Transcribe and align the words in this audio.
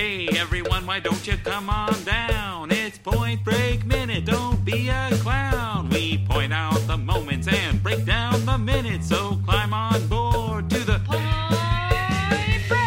Hey 0.00 0.28
everyone, 0.28 0.86
why 0.86 0.98
don't 0.98 1.26
you 1.26 1.36
come 1.44 1.68
on 1.68 1.92
down? 2.04 2.70
It's 2.70 2.96
Point 2.96 3.44
Break 3.44 3.84
Minute, 3.84 4.24
don't 4.24 4.64
be 4.64 4.88
a 4.88 5.10
clown. 5.16 5.90
We 5.90 6.24
point 6.26 6.54
out 6.54 6.80
the 6.86 6.96
moments 6.96 7.46
and 7.48 7.82
break 7.82 8.06
down 8.06 8.46
the 8.46 8.56
minutes, 8.56 9.10
so 9.10 9.38
climb 9.44 9.74
on 9.74 10.08
board 10.08 10.70
to 10.70 10.78
the 10.78 11.00
Point 11.00 11.20
Break! 12.66 12.80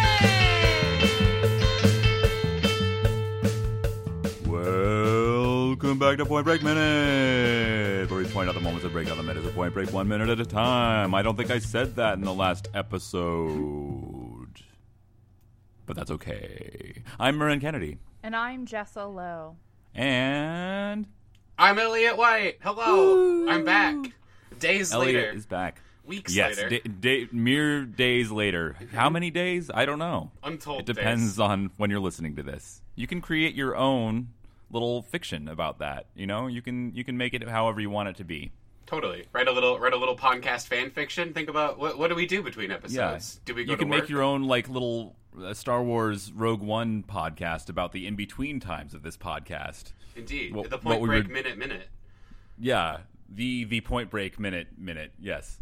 Welcome 4.48 6.00
back 6.00 6.18
to 6.18 6.26
Point 6.26 6.46
Break 6.46 6.64
Minute, 6.64 8.10
where 8.10 8.20
we 8.22 8.26
point 8.26 8.50
out 8.50 8.56
the 8.56 8.62
moments 8.62 8.86
and 8.86 8.92
break 8.92 9.08
down 9.08 9.18
the 9.18 9.24
minutes 9.24 9.46
of 9.46 9.54
Point 9.54 9.76
Break 9.76 9.94
one 9.94 10.08
minute 10.08 10.30
at 10.30 10.40
a 10.40 10.46
time. 10.48 11.14
I 11.14 11.22
don't 11.22 11.38
think 11.38 11.52
I 11.52 11.60
said 11.60 11.96
that 11.98 12.16
in 12.16 12.22
the 12.22 12.34
last 12.34 12.70
episode, 12.74 14.13
but 15.86 15.96
that's 15.96 16.12
okay. 16.12 17.04
I'm 17.20 17.38
Marin 17.38 17.60
Kennedy, 17.60 17.98
And 18.22 18.36
I'm 18.36 18.66
Jessa 18.66 19.14
Lowe. 19.14 19.58
and 19.94 21.06
I'm 21.58 21.78
Elliot 21.80 22.18
White. 22.18 22.58
Hello. 22.62 23.48
I'm 23.50 23.64
back. 23.66 23.96
Days 24.60 24.92
Elliot 24.94 25.16
later. 25.16 25.32
is 25.38 25.46
back. 25.46 25.82
Weeks 26.06 26.36
Yes, 26.36 26.58
later. 26.58 26.70
da- 26.70 26.82
da- 27.00 27.28
mere 27.32 27.86
days 27.86 28.30
later. 28.32 28.76
How 28.94 29.10
many 29.10 29.32
days? 29.32 29.72
I 29.74 29.86
don't 29.86 30.00
know. 30.00 30.32
Untold 30.44 30.82
It 30.82 30.86
depends 30.86 31.34
days. 31.34 31.40
on 31.40 31.72
when 31.78 31.90
you're 31.90 32.00
listening 32.02 32.36
to 32.36 32.44
this. 32.44 32.82
You 32.96 33.08
can 33.08 33.22
create 33.22 33.56
your 33.56 33.76
own 33.76 34.30
little 34.70 35.02
fiction 35.04 35.48
about 35.48 35.80
that. 35.80 36.08
You 36.16 36.28
know, 36.28 36.48
you 36.48 36.62
can 36.62 36.94
you 36.94 37.04
can 37.04 37.16
make 37.18 37.34
it 37.34 37.48
however 37.48 37.80
you 37.80 37.90
want 37.90 38.10
it 38.10 38.18
to 38.18 38.24
be. 38.26 38.52
Totally. 38.86 39.26
Write 39.32 39.48
a 39.48 39.52
little 39.52 39.80
write 39.80 39.94
a 39.94 39.98
little 39.98 40.18
podcast 40.18 40.68
fan 40.68 40.90
fiction. 40.92 41.34
Think 41.34 41.48
about 41.50 41.80
what 41.80 41.98
what 41.98 42.10
do 42.10 42.16
we 42.16 42.26
do 42.26 42.42
between 42.44 42.70
episodes? 42.72 43.40
Do 43.46 43.56
we 43.56 43.64
go 43.64 43.72
you 43.72 43.78
to 43.78 43.80
can 43.84 43.90
work? 43.90 44.02
make 44.02 44.10
your 44.10 44.24
own 44.24 44.44
like 44.44 44.68
little 44.68 45.16
uh, 45.42 45.54
Star 45.54 45.84
Wars 45.84 46.32
Rogue 46.32 46.62
One 46.62 47.04
podcast 47.04 47.70
about 47.70 47.92
the 47.92 48.06
in 48.08 48.16
between 48.16 48.60
times 48.60 48.94
of 48.94 49.04
this 49.04 49.18
podcast. 49.18 49.94
Indeed. 50.16 50.54
what- 50.54 50.70
the 50.70 50.78
what 50.78 50.84
point 50.84 51.02
we 51.02 51.08
break 51.08 51.28
were- 51.28 51.34
minute 51.34 51.58
minute. 51.58 51.88
Yeah, 52.60 53.00
the 53.30 53.64
the 53.64 53.82
Point 53.82 54.10
Break 54.12 54.40
minute 54.40 54.68
minute. 54.78 55.12
Yes. 55.20 55.60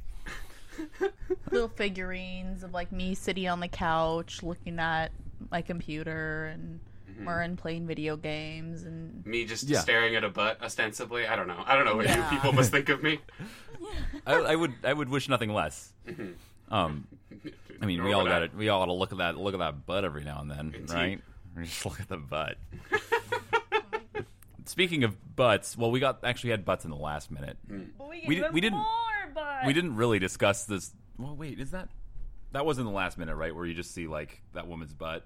Little 1.51 1.67
figurines 1.69 2.63
of 2.63 2.73
like 2.73 2.91
me 2.91 3.13
sitting 3.15 3.47
on 3.47 3.59
the 3.59 3.67
couch 3.67 4.43
looking 4.43 4.79
at 4.79 5.11
my 5.51 5.61
computer 5.61 6.45
and 6.53 6.79
Mm-hmm. 7.11 7.25
Marin 7.25 7.57
playing 7.57 7.87
video 7.87 8.15
games 8.15 8.83
and 8.83 9.25
Me 9.25 9.43
just 9.43 9.65
Yeah. 9.67 9.79
staring 9.79 10.15
at 10.15 10.23
a 10.23 10.29
butt 10.29 10.63
ostensibly. 10.63 11.27
I 11.27 11.35
don't 11.35 11.45
know. 11.47 11.61
I 11.65 11.75
don't 11.75 11.83
know 11.83 11.97
what 11.97 12.05
Yeah. 12.05 12.23
you 12.31 12.37
people 12.37 12.53
must 12.53 12.71
think 12.71 12.87
of 12.87 13.03
me. 13.03 13.19
I, 14.25 14.35
I 14.35 14.55
would 14.55 14.73
I 14.81 14.93
would 14.93 15.09
wish 15.09 15.27
nothing 15.27 15.51
less. 15.53 15.91
Um, 16.71 17.07
I 17.81 17.85
mean, 17.85 18.03
we 18.03 18.13
all 18.13 18.25
got 18.25 18.43
it. 18.43 18.55
We 18.55 18.69
all 18.69 18.79
got 18.79 18.85
to 18.85 18.93
look 18.93 19.11
at 19.11 19.17
that. 19.19 19.37
Look 19.37 19.53
at 19.53 19.59
that 19.59 19.85
butt 19.85 20.05
every 20.05 20.23
now 20.23 20.39
and 20.41 20.49
then, 20.49 20.73
Indeed. 20.75 20.89
right? 20.91 21.21
We 21.57 21.65
Just 21.65 21.85
look 21.85 21.99
at 21.99 22.07
the 22.07 22.15
butt. 22.17 22.55
Speaking 24.65 25.03
of 25.03 25.35
butts, 25.35 25.75
well, 25.77 25.91
we 25.91 25.99
got 25.99 26.23
actually 26.23 26.51
had 26.51 26.63
butts 26.63 26.85
in 26.85 26.91
the 26.91 26.97
last 26.97 27.29
minute. 27.31 27.57
we, 27.67 28.23
We 28.27 28.35
di- 28.35 28.49
we 28.51 28.61
didn't- 28.61 28.81
but 29.33 29.65
We 29.65 29.73
didn't 29.73 29.95
really 29.95 30.19
discuss 30.19 30.65
this. 30.65 30.91
Well, 31.17 31.35
wait, 31.35 31.59
is 31.59 31.71
that 31.71 31.89
that 32.53 32.65
was 32.65 32.79
in 32.79 32.85
the 32.85 32.91
last 32.91 33.17
minute, 33.17 33.35
right? 33.35 33.53
Where 33.55 33.65
you 33.65 33.73
just 33.73 33.93
see 33.93 34.07
like 34.07 34.41
that 34.53 34.67
woman's 34.67 34.93
butt. 34.93 35.25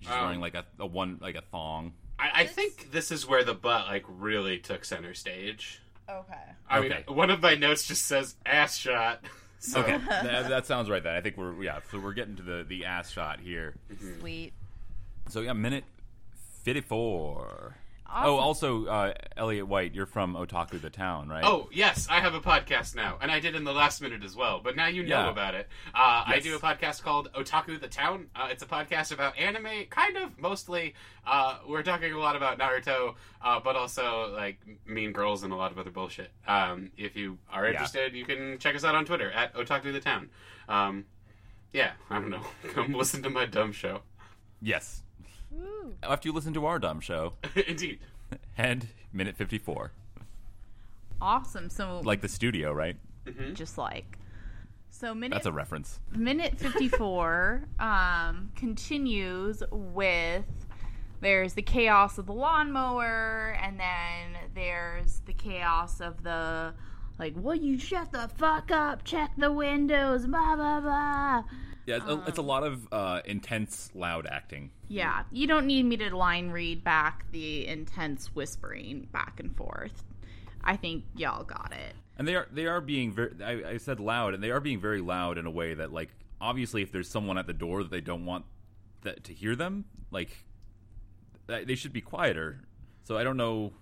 She's 0.00 0.10
Um, 0.10 0.20
wearing 0.22 0.40
like 0.40 0.54
a, 0.54 0.64
a 0.78 0.86
one 0.86 1.18
like 1.20 1.34
a 1.34 1.42
thong. 1.42 1.92
I, 2.18 2.30
I 2.42 2.46
think 2.46 2.90
this 2.92 3.10
is 3.10 3.26
where 3.26 3.44
the 3.44 3.54
butt 3.54 3.86
like 3.88 4.04
really 4.08 4.58
took 4.58 4.84
center 4.84 5.12
stage. 5.14 5.80
Okay. 6.08 6.34
I 6.70 6.78
Okay. 6.78 7.04
mean, 7.06 7.16
one 7.16 7.30
of 7.30 7.42
my 7.42 7.54
notes 7.54 7.86
just 7.86 8.06
says 8.06 8.36
ass 8.46 8.76
shot. 8.78 9.22
So, 9.60 9.80
Okay, 9.80 9.98
that, 10.08 10.48
that 10.48 10.66
sounds 10.66 10.88
right. 10.88 11.02
Then 11.02 11.14
I 11.14 11.20
think 11.20 11.36
we're 11.36 11.62
yeah. 11.62 11.80
So 11.90 11.98
we're 11.98 12.12
getting 12.12 12.36
to 12.36 12.42
the 12.42 12.64
the 12.68 12.84
ass 12.84 13.10
shot 13.10 13.40
here. 13.40 13.74
Mm-hmm. 13.92 14.20
Sweet. 14.20 14.52
So 15.28 15.40
yeah, 15.40 15.52
minute 15.52 15.84
fifty 16.62 16.80
four. 16.80 17.76
Awesome. 18.10 18.30
Oh, 18.30 18.36
also, 18.36 18.86
uh, 18.86 19.12
Elliot 19.36 19.68
White, 19.68 19.94
you're 19.94 20.06
from 20.06 20.34
Otaku 20.34 20.80
the 20.80 20.88
Town, 20.88 21.28
right? 21.28 21.44
Oh 21.44 21.68
yes, 21.70 22.06
I 22.10 22.20
have 22.20 22.32
a 22.32 22.40
podcast 22.40 22.96
now, 22.96 23.18
and 23.20 23.30
I 23.30 23.38
did 23.38 23.54
in 23.54 23.64
the 23.64 23.72
last 23.72 24.00
minute 24.00 24.24
as 24.24 24.34
well. 24.34 24.60
But 24.64 24.76
now 24.76 24.86
you 24.86 25.02
know 25.02 25.24
Yeah. 25.24 25.30
about 25.30 25.54
it. 25.54 25.68
Uh, 25.94 26.24
I 26.26 26.40
do 26.42 26.56
a 26.56 26.58
podcast 26.58 27.02
called 27.02 27.30
Otaku 27.34 27.78
the 27.78 27.86
Town. 27.88 28.28
Uh, 28.34 28.48
it's 28.50 28.62
a 28.62 28.66
podcast 28.66 29.12
about 29.12 29.36
anime, 29.38 29.84
kind 29.90 30.16
of 30.16 30.38
mostly. 30.38 30.94
Uh, 31.26 31.58
we're 31.68 31.82
talking 31.82 32.10
a 32.12 32.18
lot 32.18 32.34
about 32.34 32.58
Naruto, 32.58 33.14
uh, 33.42 33.60
but 33.60 33.76
also 33.76 34.32
like 34.34 34.58
Mean 34.86 35.12
Girls 35.12 35.42
and 35.42 35.52
a 35.52 35.56
lot 35.56 35.70
of 35.70 35.78
other 35.78 35.90
bullshit. 35.90 36.30
Um, 36.46 36.90
if 36.96 37.14
you 37.14 37.36
are 37.52 37.64
Yeah. 37.66 37.72
interested, 37.72 38.14
you 38.14 38.24
can 38.24 38.58
check 38.58 38.74
us 38.74 38.84
out 38.84 38.94
on 38.94 39.04
Twitter 39.04 39.30
at 39.30 39.52
Otaku 39.54 39.92
the 39.92 40.00
Town. 40.00 40.30
Um, 40.66 41.04
yeah, 41.74 41.92
I 42.08 42.14
don't 42.14 42.30
know. 42.30 42.40
Come 42.72 42.94
listen 42.94 43.22
to 43.24 43.28
my 43.28 43.44
dumb 43.44 43.72
show. 43.72 44.00
Yes. 44.62 45.02
Woo. 45.50 45.94
After 46.02 46.28
you 46.28 46.32
listen 46.34 46.52
to 46.54 46.66
our 46.66 46.78
dumb 46.78 47.00
show, 47.00 47.34
Indeed. 47.66 48.00
and 48.56 48.86
minute 49.12 49.36
fifty 49.36 49.58
four, 49.58 49.92
Awesome. 51.20 51.68
So 51.70 52.00
like 52.04 52.20
the 52.20 52.28
studio, 52.28 52.72
right? 52.72 52.96
just 53.54 53.76
like 53.76 54.18
so 54.90 55.14
minute 55.14 55.34
That's 55.34 55.46
a 55.46 55.52
reference. 55.52 56.00
minute 56.16 56.58
54 56.58 57.62
um, 57.78 58.50
continues 58.56 59.62
with 59.70 60.44
there's 61.20 61.52
the 61.52 61.60
chaos 61.62 62.16
of 62.16 62.24
the 62.24 62.32
lawnmower 62.32 63.54
and 63.62 63.78
then 63.78 64.38
there's 64.54 65.20
the 65.26 65.34
chaos 65.34 66.00
of 66.00 66.22
the 66.22 66.72
like 67.18 67.34
will 67.36 67.54
you 67.54 67.78
shut 67.78 68.12
the 68.12 68.30
fuck 68.38 68.70
up 68.70 69.04
check 69.04 69.30
the 69.36 69.52
windows 69.52 70.26
blah 70.26 70.56
blah 70.56 70.80
blah 70.80 71.42
Yeah, 71.88 71.96
it's, 71.96 72.06
a, 72.06 72.22
it's 72.26 72.38
a 72.38 72.42
lot 72.42 72.64
of 72.64 72.86
uh, 72.92 73.22
intense, 73.24 73.90
loud 73.94 74.26
acting. 74.26 74.70
yeah 74.88 75.22
you 75.32 75.46
don't 75.46 75.66
need 75.66 75.84
me 75.84 75.96
to 75.96 76.14
line 76.14 76.50
read 76.50 76.84
back 76.84 77.24
the 77.32 77.66
intense 77.66 78.34
whispering 78.34 79.08
back 79.10 79.40
and 79.40 79.56
forth. 79.56 80.04
I 80.62 80.76
think 80.76 81.04
y'all 81.16 81.44
got 81.44 81.72
it. 81.72 81.94
And 82.18 82.28
they 82.28 82.34
are 82.34 82.46
they 82.52 82.66
are 82.66 82.82
being 82.82 83.12
very 83.12 83.32
I, 83.42 83.70
I 83.70 83.76
said 83.78 84.00
loud 84.00 84.34
and 84.34 84.42
they 84.42 84.50
are 84.50 84.60
being 84.60 84.80
very 84.80 85.00
loud 85.00 85.38
in 85.38 85.46
a 85.46 85.50
way 85.50 85.72
that 85.72 85.90
like 85.90 86.10
obviously 86.40 86.82
if 86.82 86.92
there's 86.92 87.08
someone 87.08 87.38
at 87.38 87.46
the 87.46 87.54
door 87.54 87.82
that 87.82 87.90
they 87.90 88.02
don't 88.02 88.26
want 88.26 88.44
that 89.02 89.24
to 89.24 89.32
hear 89.32 89.56
them 89.56 89.86
like 90.10 90.44
they 91.46 91.74
should 91.74 91.94
be 91.94 92.02
quieter. 92.02 92.64
So 93.04 93.16
i 93.16 93.24
don't 93.24 93.38
know 93.38 93.72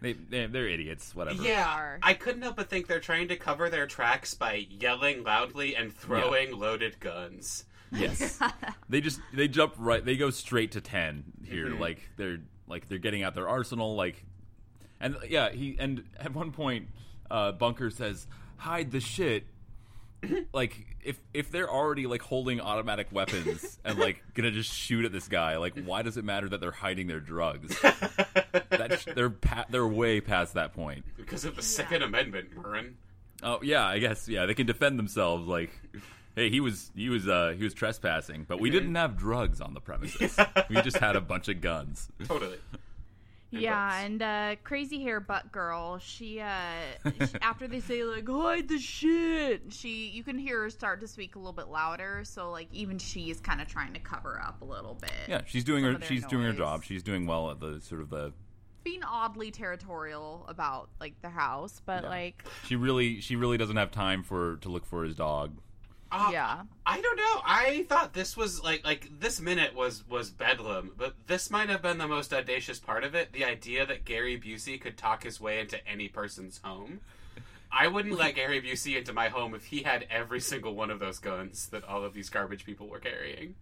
they, 0.00 0.12
they 0.14 0.46
they're 0.46 0.68
idiots 0.68 1.14
whatever 1.14 1.42
Yeah, 1.42 1.66
are. 1.68 1.98
I 2.02 2.14
couldn't 2.14 2.42
help 2.42 2.56
but 2.56 2.68
think 2.70 2.86
they're 2.86 3.00
trying 3.00 3.28
to 3.28 3.36
cover 3.36 3.68
their 3.70 3.86
tracks 3.86 4.34
by 4.34 4.66
yelling 4.70 5.24
loudly 5.24 5.76
and 5.76 5.92
throwing 5.94 6.58
loaded 6.58 6.98
guns. 7.00 7.64
yes 7.92 8.38
they 8.88 9.00
just 9.00 9.20
they 9.34 9.48
jump 9.48 9.74
right 9.78 10.04
they 10.04 10.16
go 10.16 10.30
straight 10.30 10.72
to 10.72 10.80
10 10.80 11.24
here 11.44 11.66
Mm-hmm. 11.66 11.80
like 11.80 12.08
they're 12.16 12.38
like 12.68 12.88
they're 12.88 12.98
getting 12.98 13.22
out 13.24 13.34
their 13.34 13.48
arsenal 13.48 13.96
like 13.96 14.24
and 15.00 15.16
yeah 15.28 15.50
he 15.50 15.76
and 15.78 16.04
at 16.18 16.32
one 16.34 16.52
point 16.52 16.86
uh 17.30 17.50
bunker 17.52 17.90
says 17.90 18.26
hide 18.56 18.90
the 18.92 19.00
shit 19.00 19.44
like 20.52 20.96
if 21.02 21.18
if 21.32 21.50
they're 21.50 21.70
already 21.70 22.06
like 22.06 22.22
holding 22.22 22.60
automatic 22.60 23.08
weapons 23.10 23.78
and 23.84 23.98
like 23.98 24.22
gonna 24.34 24.50
just 24.50 24.72
shoot 24.72 25.04
at 25.04 25.12
this 25.12 25.28
guy 25.28 25.56
like 25.56 25.74
why 25.84 26.02
does 26.02 26.16
it 26.16 26.24
matter 26.24 26.48
that 26.48 26.60
they're 26.60 26.70
hiding 26.70 27.06
their 27.06 27.20
drugs 27.20 27.78
that 27.80 29.04
they're 29.14 29.30
pa- 29.30 29.66
they're 29.70 29.86
way 29.86 30.20
past 30.20 30.54
that 30.54 30.72
point 30.74 31.04
Because 31.16 31.44
of 31.44 31.56
the 31.56 31.62
Second 31.62 32.02
Amendment, 32.02 32.48
Marin. 32.56 32.96
Oh 33.42 33.60
yeah, 33.62 33.86
I 33.86 33.98
guess 33.98 34.28
yeah, 34.28 34.46
they 34.46 34.54
can 34.54 34.66
defend 34.66 34.98
themselves 34.98 35.46
like 35.48 35.70
hey, 36.36 36.50
he 36.50 36.60
was 36.60 36.90
he 36.94 37.08
was 37.08 37.28
uh 37.28 37.54
he 37.56 37.64
was 37.64 37.74
trespassing, 37.74 38.44
but 38.48 38.60
we 38.60 38.70
didn't 38.70 38.94
have 38.94 39.16
drugs 39.16 39.60
on 39.60 39.74
the 39.74 39.80
premises. 39.80 40.38
we 40.68 40.80
just 40.82 40.98
had 40.98 41.16
a 41.16 41.20
bunch 41.20 41.48
of 41.48 41.60
guns. 41.60 42.08
Totally. 42.24 42.58
Yeah, 43.52 43.88
butts. 43.88 44.04
and 44.04 44.22
uh, 44.22 44.56
crazy 44.62 45.02
hair 45.02 45.20
butt 45.20 45.50
girl. 45.50 45.98
She, 45.98 46.40
uh, 46.40 46.50
she 47.04 47.26
after 47.42 47.66
they 47.66 47.80
say 47.80 48.04
like 48.04 48.28
hide 48.28 48.68
the 48.68 48.78
shit, 48.78 49.72
she 49.72 50.08
you 50.08 50.22
can 50.22 50.38
hear 50.38 50.62
her 50.62 50.70
start 50.70 51.00
to 51.00 51.08
speak 51.08 51.34
a 51.34 51.38
little 51.38 51.52
bit 51.52 51.68
louder. 51.68 52.22
So 52.24 52.50
like 52.50 52.68
even 52.72 52.98
she 52.98 53.30
is 53.30 53.40
kind 53.40 53.60
of 53.60 53.66
trying 53.68 53.92
to 53.94 54.00
cover 54.00 54.40
up 54.40 54.62
a 54.62 54.64
little 54.64 54.94
bit. 54.94 55.10
Yeah, 55.28 55.42
she's 55.46 55.64
doing 55.64 55.84
her 55.84 55.98
she's 56.02 56.24
doing 56.26 56.44
her 56.44 56.52
job. 56.52 56.84
She's 56.84 57.02
doing 57.02 57.26
well 57.26 57.50
at 57.50 57.60
the 57.60 57.80
sort 57.80 58.00
of 58.00 58.10
the 58.10 58.32
being 58.82 59.02
oddly 59.04 59.50
territorial 59.50 60.46
about 60.48 60.88
like 61.00 61.20
the 61.20 61.28
house, 61.28 61.82
but 61.84 62.02
Yeah. 62.04 62.08
like 62.08 62.44
she 62.66 62.76
really 62.76 63.20
she 63.20 63.36
really 63.36 63.58
doesn't 63.58 63.76
have 63.76 63.90
time 63.90 64.22
for 64.22 64.56
to 64.58 64.68
look 64.68 64.86
for 64.86 65.04
his 65.04 65.14
dog. 65.16 65.58
Uh, 66.12 66.30
yeah, 66.32 66.62
I 66.84 67.00
don't 67.00 67.16
know. 67.16 67.40
I 67.44 67.86
thought 67.88 68.14
this 68.14 68.36
was 68.36 68.62
like 68.62 68.84
like 68.84 69.08
this 69.20 69.40
minute 69.40 69.74
was 69.74 70.06
was 70.08 70.30
bedlam, 70.30 70.92
but 70.96 71.14
this 71.26 71.50
might 71.50 71.68
have 71.68 71.82
been 71.82 71.98
the 71.98 72.08
most 72.08 72.32
audacious 72.32 72.78
part 72.78 73.04
of 73.04 73.14
it. 73.14 73.32
The 73.32 73.44
idea 73.44 73.86
that 73.86 74.04
Gary 74.04 74.38
Busey 74.38 74.80
could 74.80 74.96
talk 74.96 75.22
his 75.22 75.40
way 75.40 75.60
into 75.60 75.86
any 75.86 76.08
person's 76.08 76.60
home. 76.64 77.00
I 77.72 77.86
wouldn't 77.86 78.18
let 78.18 78.34
Gary 78.34 78.60
Busey 78.60 78.96
into 78.96 79.12
my 79.12 79.28
home 79.28 79.54
if 79.54 79.66
he 79.66 79.84
had 79.84 80.06
every 80.10 80.40
single 80.40 80.74
one 80.74 80.90
of 80.90 80.98
those 80.98 81.20
guns 81.20 81.68
that 81.68 81.84
all 81.84 82.04
of 82.04 82.14
these 82.14 82.28
garbage 82.28 82.64
people 82.64 82.88
were 82.88 82.98
carrying. 82.98 83.54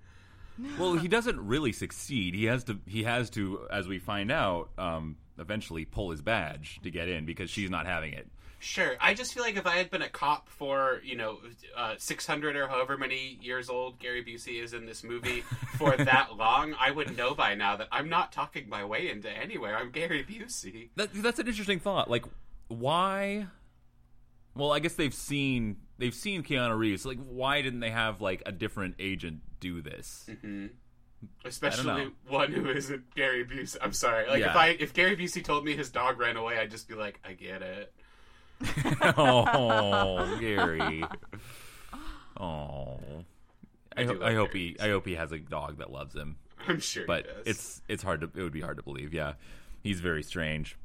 Well, 0.78 0.94
he 0.94 1.08
doesn't 1.08 1.38
really 1.46 1.72
succeed. 1.72 2.34
He 2.34 2.46
has 2.46 2.64
to 2.64 2.78
he 2.86 3.04
has 3.04 3.30
to 3.30 3.66
as 3.70 3.86
we 3.86 3.98
find 3.98 4.32
out 4.32 4.70
um 4.78 5.16
eventually 5.38 5.84
pull 5.84 6.10
his 6.10 6.22
badge 6.22 6.80
to 6.82 6.90
get 6.90 7.08
in 7.08 7.26
because 7.26 7.50
she's 7.50 7.70
not 7.70 7.86
having 7.86 8.12
it. 8.12 8.28
Sure. 8.60 8.96
I 9.00 9.14
just 9.14 9.32
feel 9.34 9.42
like 9.44 9.56
if 9.56 9.66
I 9.66 9.76
had 9.76 9.90
been 9.90 10.02
a 10.02 10.08
cop 10.08 10.48
for, 10.48 11.00
you 11.04 11.16
know, 11.16 11.38
uh, 11.76 11.94
600 11.96 12.56
or 12.56 12.66
however 12.66 12.96
many 12.98 13.38
years 13.40 13.70
old 13.70 13.98
Gary 14.00 14.24
Busey 14.24 14.62
is 14.62 14.72
in 14.72 14.84
this 14.84 15.04
movie 15.04 15.42
for 15.76 15.96
that 15.96 16.36
long, 16.36 16.74
I 16.78 16.90
would 16.90 17.16
know 17.16 17.34
by 17.34 17.54
now 17.54 17.76
that 17.76 17.88
I'm 17.92 18.08
not 18.08 18.32
talking 18.32 18.68
my 18.68 18.84
way 18.84 19.10
into 19.10 19.30
anywhere. 19.30 19.76
I'm 19.76 19.90
Gary 19.90 20.24
Busey. 20.24 20.88
That, 20.96 21.10
that's 21.14 21.38
an 21.38 21.46
interesting 21.46 21.78
thought. 21.78 22.10
Like, 22.10 22.24
why? 22.66 23.46
Well, 24.54 24.72
I 24.72 24.80
guess 24.80 24.94
they've 24.94 25.14
seen 25.14 25.76
they've 25.98 26.14
seen 26.14 26.42
Keanu 26.42 26.76
Reeves. 26.76 27.06
Like, 27.06 27.18
why 27.28 27.62
didn't 27.62 27.80
they 27.80 27.90
have 27.90 28.20
like 28.20 28.42
a 28.44 28.50
different 28.50 28.96
agent 28.98 29.40
do 29.60 29.80
this? 29.80 30.28
Especially 31.44 32.10
one 32.28 32.52
who 32.52 32.68
isn't 32.68 33.14
Gary 33.14 33.44
Busey. 33.44 33.76
I'm 33.80 33.92
sorry. 33.92 34.28
Like 34.28 34.40
Yeah. 34.40 34.50
if 34.50 34.56
I 34.56 34.68
if 34.70 34.94
Gary 34.94 35.16
Busey 35.16 35.44
told 35.44 35.64
me 35.64 35.76
his 35.76 35.90
dog 35.90 36.18
ran 36.18 36.36
away, 36.36 36.58
I'd 36.58 36.72
just 36.72 36.88
be 36.88 36.94
like, 36.94 37.20
I 37.24 37.34
get 37.34 37.62
it. 37.62 37.92
oh, 39.16 40.36
Gary. 40.40 41.04
Oh, 42.36 42.98
I, 43.96 44.02
I 44.02 44.04
ho- 44.04 44.20
I 44.22 44.34
hope 44.34 44.52
he 44.52 44.76
I 44.80 44.88
hope 44.88 45.06
he 45.06 45.14
has 45.14 45.32
a 45.32 45.38
dog 45.38 45.78
that 45.78 45.90
loves 45.90 46.14
him. 46.14 46.36
I'm 46.66 46.80
sure. 46.80 47.04
But 47.06 47.26
he 47.26 47.32
does. 47.32 47.42
it's 47.46 47.82
it's 47.88 48.02
hard 48.02 48.20
to 48.20 48.30
it 48.34 48.42
would 48.42 48.52
be 48.52 48.60
hard 48.60 48.76
to 48.76 48.82
believe. 48.82 49.14
Yeah, 49.14 49.34
he's 49.82 50.00
very 50.00 50.22
strange. 50.22 50.76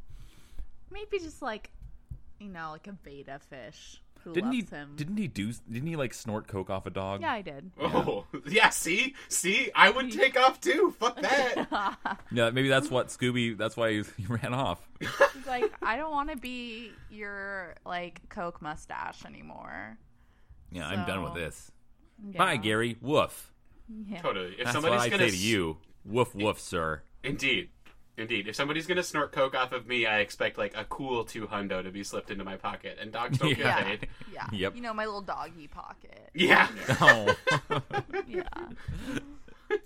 Maybe 0.91 1.19
just 1.19 1.41
like, 1.41 1.71
you 2.39 2.49
know, 2.49 2.71
like 2.71 2.87
a 2.87 2.93
betta 2.93 3.39
fish 3.39 4.01
who 4.23 4.33
Didn't 4.33 4.51
loves 4.57 4.69
he? 4.69 4.75
him. 4.75 4.93
Didn't 4.95 5.17
he 5.17 5.27
do? 5.27 5.51
Didn't 5.71 5.87
he 5.87 5.95
like 5.95 6.13
snort 6.13 6.47
coke 6.47 6.69
off 6.69 6.85
a 6.85 6.89
dog? 6.89 7.21
yeah, 7.21 7.33
I 7.33 7.41
did. 7.41 7.71
Oh 7.81 8.25
yeah, 8.47 8.69
see, 8.69 9.15
see, 9.29 9.69
I 9.75 9.89
would 9.89 10.11
take 10.11 10.39
off 10.39 10.59
too. 10.61 10.93
Fuck 10.99 11.21
that. 11.21 11.97
Yeah, 12.31 12.49
maybe 12.49 12.69
that's 12.69 12.89
what 12.89 13.07
Scooby. 13.07 13.57
That's 13.57 13.77
why 13.77 13.91
he, 13.91 14.03
he 14.17 14.25
ran 14.27 14.53
off. 14.53 14.87
He's 14.99 15.45
like, 15.47 15.71
I 15.81 15.97
don't 15.97 16.11
want 16.11 16.29
to 16.31 16.37
be 16.37 16.91
your 17.11 17.75
like 17.85 18.27
Coke 18.29 18.61
mustache 18.61 19.25
anymore. 19.25 19.97
Yeah, 20.71 20.87
I'm 20.87 21.05
done 21.05 21.21
with 21.23 21.33
this. 21.35 21.71
Yeah. 22.31 22.37
Bye, 22.37 22.57
Gary. 22.57 22.97
Woof. 23.01 23.51
Yeah. 24.07 24.21
totally. 24.21 24.53
If 24.57 24.63
That's 24.65 24.71
somebody's 24.71 24.97
what 24.99 25.05
I 25.05 25.09
gonna 25.09 25.29
say 25.29 25.37
to 25.37 25.37
you. 25.37 25.77
Woof, 26.05 26.33
woof, 26.33 26.59
sir. 26.59 27.03
Indeed. 27.23 27.69
Indeed. 28.15 28.47
If 28.47 28.55
somebody's 28.55 28.85
gonna 28.85 29.01
snort 29.03 29.31
coke 29.31 29.55
off 29.55 29.71
of 29.71 29.87
me, 29.87 30.05
I 30.05 30.19
expect 30.19 30.57
like 30.57 30.73
a 30.77 30.85
cool 30.85 31.23
two 31.25 31.47
hundo 31.47 31.81
to 31.81 31.89
be 31.91 32.03
slipped 32.03 32.29
into 32.29 32.43
my 32.43 32.57
pocket. 32.57 32.97
And 33.01 33.11
dogs 33.11 33.37
don't 33.39 33.57
Yeah. 33.57 33.83
get 33.83 34.01
paid. 34.01 34.09
Yeah. 34.31 34.47
Yep. 34.51 34.75
You 34.75 34.81
know, 34.83 34.93
my 34.93 35.05
little 35.05 35.21
doggy 35.21 35.67
pocket. 35.67 36.29
Yeah. 36.35 36.67
Oh, 37.01 37.35
Yeah. 38.27 38.43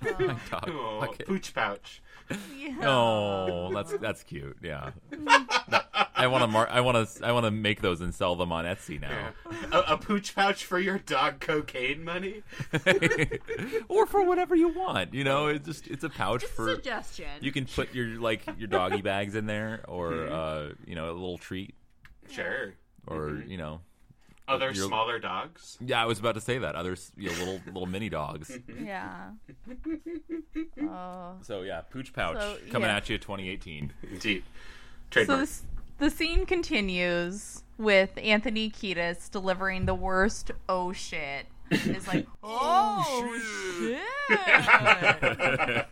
My 0.02 0.38
dog. 0.52 0.70
Oh, 0.70 1.00
Okay. 1.10 1.24
pooch 1.26 1.54
pouch. 1.54 2.02
yeah. 2.58 2.76
Oh, 2.84 3.72
that's 3.74 3.94
that's 3.98 4.24
cute. 4.24 4.58
Yeah. 4.62 4.92
I 6.16 6.28
want 6.28 6.42
to 6.44 6.48
mar- 6.48 6.68
I 6.70 6.82
want 6.82 7.08
to 7.08 7.26
I 7.26 7.32
want 7.32 7.46
to 7.46 7.52
make 7.52 7.82
those 7.82 8.02
and 8.02 8.14
sell 8.14 8.36
them 8.36 8.52
on 8.52 8.66
Etsy 8.66 9.00
now. 9.00 9.30
A, 9.72 9.94
a 9.94 9.98
pooch 9.98 10.36
pouch 10.36 10.66
for 10.66 10.78
your 10.80 10.98
dog 10.98 11.40
cocaine 11.40 12.04
money. 12.04 12.44
or 13.88 14.06
for 14.06 14.24
whatever 14.26 14.56
you 14.56 14.70
want. 14.70 15.14
You 15.14 15.24
know, 15.24 15.48
it's 15.48 15.66
just 15.66 15.88
it's 15.88 16.04
a 16.04 16.10
pouch 16.10 16.42
Just 16.42 16.54
a 16.54 16.56
for 16.56 16.76
suggestion. 16.76 17.28
you 17.42 17.52
can 17.52 17.66
put 17.66 17.94
your 17.94 18.20
like 18.20 18.42
your 18.58 18.68
doggy 18.68 19.02
bags 19.02 19.36
in 19.36 19.46
there 19.46 19.82
or 19.88 20.12
Mm-hmm. 20.12 20.34
uh, 20.34 20.74
you 20.86 20.96
know, 20.96 21.12
a 21.12 21.14
little 21.14 21.38
treat 21.38 21.76
Sure. 22.30 22.74
or, 23.08 23.30
Mm-hmm. 23.30 23.52
you 23.52 23.58
know, 23.58 23.80
Other 24.48 24.72
You're- 24.72 24.88
smaller 24.88 25.20
dogs. 25.20 25.78
yeah, 25.82 26.02
I 26.02 26.06
was 26.06 26.20
about 26.20 26.36
to 26.36 26.42
say 26.42 26.58
that. 26.58 26.76
Others, 26.76 27.12
you 27.18 27.30
know, 27.30 27.38
little 27.38 27.62
little 27.68 27.86
mini 27.86 28.10
dogs. 28.10 28.58
Yeah. 28.84 29.32
Oh. 30.82 31.34
So 31.42 31.62
yeah, 31.64 31.82
pooch 31.82 32.14
pouch 32.14 32.40
So, 32.40 32.58
coming 32.72 32.90
yeah. 32.90 32.98
at 32.98 33.10
you 33.10 33.18
2018. 33.18 33.92
Indeed. 34.12 34.44
So 35.12 35.26
this, 35.26 35.64
the 36.00 36.10
scene 36.10 36.46
continues 36.46 37.64
with 37.78 38.12
Anthony 38.18 38.70
Kiedis 38.70 39.30
delivering 39.30 39.86
the 39.86 39.94
worst 39.96 40.52
oh 40.70 40.94
shit. 40.94 41.46
It's 41.70 42.08
like, 42.08 42.26
oh, 42.44 43.40
shit. 43.80 44.00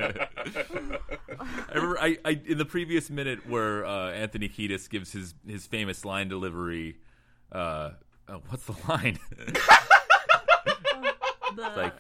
I 0.08 1.74
remember 1.74 2.00
I, 2.00 2.18
I 2.24 2.42
in 2.46 2.58
the 2.58 2.66
previous 2.66 3.10
minute 3.10 3.48
where 3.50 3.86
uh, 3.86 4.12
Anthony 4.12 4.48
Kiedis 4.50 4.90
gives 4.90 5.12
his 5.12 5.34
his 5.48 5.68
famous 5.68 6.06
line 6.06 6.28
delivery. 6.30 6.98
Uh, 7.52 7.92
oh, 8.30 8.42
what's 8.50 8.66
the 8.66 8.76
line? 8.88 9.20
The- 11.56 11.62
like 11.78 11.94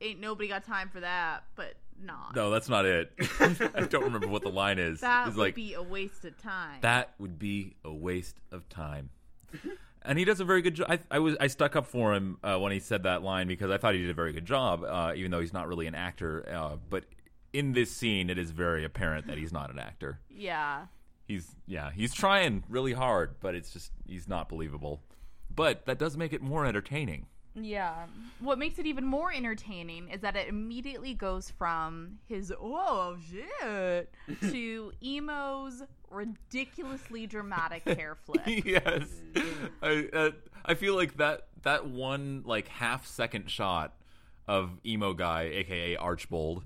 ain't 0.00 0.20
nobody 0.20 0.48
got 0.48 0.64
time 0.64 0.90
for 0.92 1.00
that, 1.00 1.44
but 1.56 1.74
not. 2.02 2.34
no, 2.34 2.50
that's 2.50 2.68
not 2.68 2.84
it. 2.84 3.12
I 3.40 3.86
don't 3.88 4.04
remember 4.04 4.26
what 4.26 4.42
the 4.42 4.50
line 4.50 4.78
is. 4.78 5.00
that 5.00 5.28
It's 5.28 5.36
would 5.36 5.42
like 5.42 5.54
be 5.54 5.72
a 5.74 5.82
waste 5.82 6.24
of 6.26 6.36
time. 6.36 6.80
that 6.82 7.14
would 7.18 7.38
be 7.38 7.76
a 7.84 7.92
waste 7.92 8.36
of 8.50 8.68
time. 8.68 9.08
And 10.02 10.18
he 10.18 10.24
does 10.26 10.40
a 10.40 10.44
very 10.44 10.60
good 10.60 10.74
job. 10.74 10.88
I, 10.90 10.98
I 11.10 11.18
was 11.20 11.36
I 11.40 11.46
stuck 11.46 11.76
up 11.76 11.86
for 11.86 12.12
him 12.12 12.36
uh, 12.42 12.58
when 12.58 12.72
he 12.72 12.80
said 12.80 13.04
that 13.04 13.22
line 13.22 13.46
because 13.46 13.70
I 13.70 13.78
thought 13.78 13.94
he 13.94 14.00
did 14.00 14.10
a 14.10 14.14
very 14.14 14.32
good 14.32 14.44
job, 14.46 14.82
uh, 14.84 15.12
even 15.16 15.30
though 15.30 15.40
he's 15.40 15.52
not 15.54 15.68
really 15.68 15.86
an 15.86 15.94
actor. 15.94 16.46
Uh, 16.52 16.76
but 16.90 17.04
in 17.54 17.72
this 17.72 17.90
scene, 17.90 18.28
it 18.28 18.36
is 18.38 18.50
very 18.50 18.84
apparent 18.84 19.28
that 19.28 19.38
he's 19.38 19.52
not 19.52 19.70
an 19.70 19.78
actor. 19.78 20.18
yeah. 20.28 20.86
He's 21.32 21.56
yeah, 21.66 21.90
he's 21.90 22.12
trying 22.12 22.62
really 22.68 22.92
hard, 22.92 23.36
but 23.40 23.54
it's 23.54 23.72
just 23.72 23.90
he's 24.06 24.28
not 24.28 24.50
believable. 24.50 25.02
But 25.54 25.86
that 25.86 25.98
does 25.98 26.14
make 26.14 26.34
it 26.34 26.42
more 26.42 26.66
entertaining. 26.66 27.26
Yeah. 27.54 28.04
What 28.40 28.58
makes 28.58 28.78
it 28.78 28.84
even 28.84 29.06
more 29.06 29.32
entertaining 29.32 30.10
is 30.10 30.20
that 30.20 30.36
it 30.36 30.48
immediately 30.48 31.14
goes 31.14 31.48
from 31.48 32.18
his 32.26 32.52
oh 32.60 33.16
shit 33.30 34.12
to 34.42 34.92
Emo's 35.02 35.82
ridiculously 36.10 37.26
dramatic 37.26 37.84
hair 37.84 38.14
flip. 38.26 38.42
yes, 38.46 39.04
I 39.82 40.08
uh, 40.12 40.30
I 40.66 40.74
feel 40.74 40.94
like 40.94 41.16
that 41.16 41.48
that 41.62 41.86
one 41.86 42.42
like 42.44 42.68
half 42.68 43.06
second 43.06 43.50
shot 43.50 43.94
of 44.46 44.78
emo 44.84 45.14
guy, 45.14 45.44
aka 45.44 45.96
Archbold, 45.96 46.64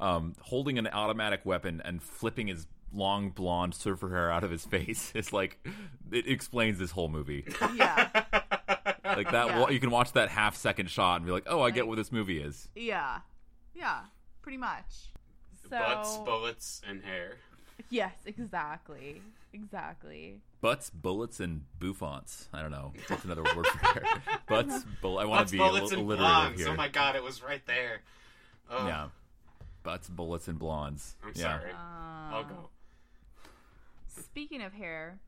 um, 0.00 0.34
holding 0.40 0.78
an 0.78 0.86
automatic 0.86 1.44
weapon 1.44 1.82
and 1.84 2.02
flipping 2.02 2.46
his 2.46 2.66
long 2.92 3.30
blonde 3.30 3.74
surfer 3.74 4.08
hair 4.08 4.30
out 4.30 4.44
of 4.44 4.50
his 4.50 4.64
face 4.66 5.12
is 5.14 5.32
like 5.32 5.58
it 6.12 6.26
explains 6.28 6.78
this 6.78 6.90
whole 6.92 7.08
movie. 7.08 7.44
Yeah. 7.74 8.08
Like 9.04 9.30
that, 9.30 9.46
Yeah. 9.48 9.68
you 9.70 9.80
can 9.80 9.90
watch 9.90 10.12
that 10.12 10.28
half 10.28 10.56
second 10.56 10.90
shot 10.90 11.16
and 11.16 11.26
be 11.26 11.32
like, 11.32 11.44
oh, 11.46 11.62
I 11.62 11.70
get 11.70 11.82
Like- 11.82 11.88
what 11.90 11.96
this 11.96 12.12
movie 12.12 12.40
is. 12.40 12.68
Yeah. 12.74 13.20
Yeah. 13.74 14.00
Pretty 14.42 14.58
much. 14.58 15.10
So 15.64 15.70
Butts, 15.78 16.16
bullets, 16.18 16.80
and 16.88 17.02
hair. 17.02 17.36
Yes, 17.90 18.12
exactly. 18.24 19.20
Exactly. 19.52 20.40
Butts, 20.60 20.90
bullets, 20.90 21.40
and 21.40 21.62
bouffants. 21.80 22.46
I 22.52 22.62
don't 22.62 22.70
know. 22.70 22.92
What's 23.08 23.24
another 23.24 23.42
word 23.42 23.66
for 23.66 23.78
hair? 23.78 24.02
Butts, 24.48 24.84
bull. 25.02 25.18
I 25.18 25.24
want 25.24 25.48
to 25.48 25.52
be 25.52 25.58
bullets, 25.58 25.90
a, 25.92 25.94
and 25.96 26.04
alliterative 26.04 26.18
blondes. 26.18 26.60
here. 26.60 26.68
Oh 26.70 26.76
my 26.76 26.88
god, 26.88 27.16
it 27.16 27.22
was 27.24 27.42
right 27.42 27.64
there. 27.66 28.00
Oh, 28.70 28.86
Yeah. 28.86 29.08
Butts, 29.82 30.08
bullets, 30.08 30.46
and 30.48 30.58
blondes. 30.58 31.16
I'm 31.24 31.32
yeah. 31.34 31.42
sorry. 31.58 31.70
Uh, 31.72 32.34
I'll 32.34 32.44
go. 32.44 32.70
Speaking 34.22 34.62
of 34.62 34.72
hair, 34.72 35.20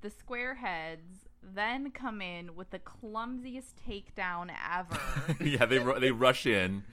the 0.00 0.10
squareheads 0.10 1.28
then 1.42 1.90
come 1.90 2.20
in 2.20 2.54
with 2.54 2.70
the 2.70 2.78
clumsiest 2.78 3.74
takedown 3.88 4.50
ever. 4.70 4.98
yeah, 5.44 5.66
they 5.66 5.78
they 6.00 6.10
rush 6.10 6.46
in, 6.46 6.84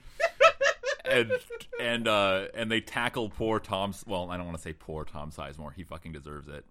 and 1.04 1.32
and 1.80 2.08
uh 2.08 2.46
and 2.54 2.70
they 2.70 2.80
tackle 2.80 3.28
poor 3.28 3.60
Tom. 3.60 3.94
Well, 4.06 4.30
I 4.30 4.36
don't 4.36 4.46
want 4.46 4.58
to 4.58 4.62
say 4.62 4.72
poor 4.72 5.04
Tom 5.04 5.30
Sizemore. 5.30 5.74
He 5.74 5.84
fucking 5.84 6.12
deserves 6.12 6.48
it. 6.48 6.64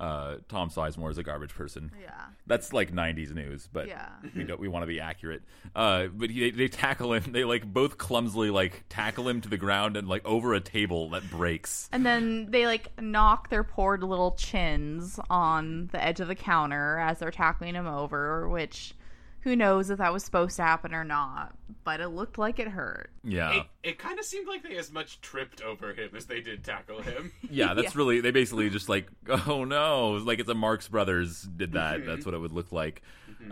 Uh, 0.00 0.36
Tom 0.48 0.70
Sizemore 0.70 1.10
is 1.10 1.18
a 1.18 1.22
garbage 1.22 1.54
person. 1.54 1.90
yeah. 2.00 2.12
That's 2.46 2.72
like 2.72 2.92
'90s 2.92 3.34
news, 3.34 3.68
but 3.72 3.88
Yeah. 3.88 4.08
we 4.36 4.44
don't. 4.44 4.60
We 4.60 4.68
want 4.68 4.82
to 4.84 4.86
be 4.86 5.00
accurate. 5.00 5.42
Uh, 5.74 6.06
but 6.06 6.30
he, 6.30 6.50
they 6.50 6.68
tackle 6.68 7.12
him. 7.14 7.32
They 7.32 7.44
like 7.44 7.64
both 7.70 7.98
clumsily 7.98 8.50
like 8.50 8.84
tackle 8.88 9.28
him 9.28 9.40
to 9.42 9.48
the 9.48 9.56
ground 9.56 9.96
and 9.96 10.08
like 10.08 10.24
over 10.24 10.54
a 10.54 10.60
table 10.60 11.10
that 11.10 11.28
breaks. 11.30 11.88
And 11.92 12.06
then 12.06 12.46
they 12.50 12.66
like 12.66 12.88
knock 13.00 13.50
their 13.50 13.64
poor 13.64 13.98
little 13.98 14.32
chins 14.32 15.18
on 15.28 15.88
the 15.92 16.02
edge 16.02 16.20
of 16.20 16.28
the 16.28 16.34
counter 16.34 16.98
as 16.98 17.18
they're 17.18 17.30
tackling 17.30 17.74
him 17.74 17.86
over, 17.86 18.48
which 18.48 18.94
who 19.40 19.54
knows 19.54 19.90
if 19.90 19.98
that 19.98 20.12
was 20.12 20.24
supposed 20.24 20.56
to 20.56 20.62
happen 20.62 20.94
or 20.94 21.04
not, 21.04 21.54
but 21.84 22.00
it 22.00 22.08
looked 22.08 22.38
like 22.38 22.58
it 22.58 22.68
hurt. 22.68 23.10
Yeah, 23.22 23.60
It, 23.60 23.66
it 23.82 23.98
kind 23.98 24.18
of 24.18 24.24
seemed 24.24 24.48
like 24.48 24.62
they 24.62 24.76
as 24.76 24.92
much 24.92 25.20
tripped 25.20 25.62
over 25.62 25.92
him 25.92 26.10
as 26.16 26.26
they 26.26 26.40
did 26.40 26.64
tackle 26.64 27.00
him. 27.00 27.32
yeah. 27.50 27.74
That's 27.74 27.94
really. 27.96 28.20
They 28.20 28.30
basically 28.30 28.68
just 28.70 28.88
like, 28.88 29.08
oh 29.46 29.64
no, 29.64 30.12
like 30.12 30.40
it's 30.40 30.48
a 30.48 30.54
Marx 30.54 30.88
Brothers 30.88 31.42
did 31.42 31.72
that. 31.72 32.04
That's 32.04 32.26
what 32.26 32.34
it 32.34 32.38
would 32.38 32.52
look 32.52 32.72
like. 32.72 33.02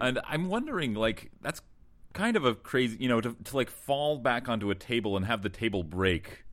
And 0.00 0.20
I'm 0.26 0.48
wondering, 0.48 0.94
like, 0.94 1.30
that's 1.40 1.62
kind 2.12 2.36
of 2.36 2.44
a 2.44 2.54
crazy, 2.54 2.96
you 2.98 3.08
know, 3.08 3.20
to 3.20 3.36
to 3.44 3.56
like 3.56 3.70
fall 3.70 4.18
back 4.18 4.48
onto 4.48 4.70
a 4.70 4.74
table 4.74 5.16
and 5.16 5.26
have 5.26 5.42
the 5.42 5.48
table 5.48 5.82
break 5.82 6.44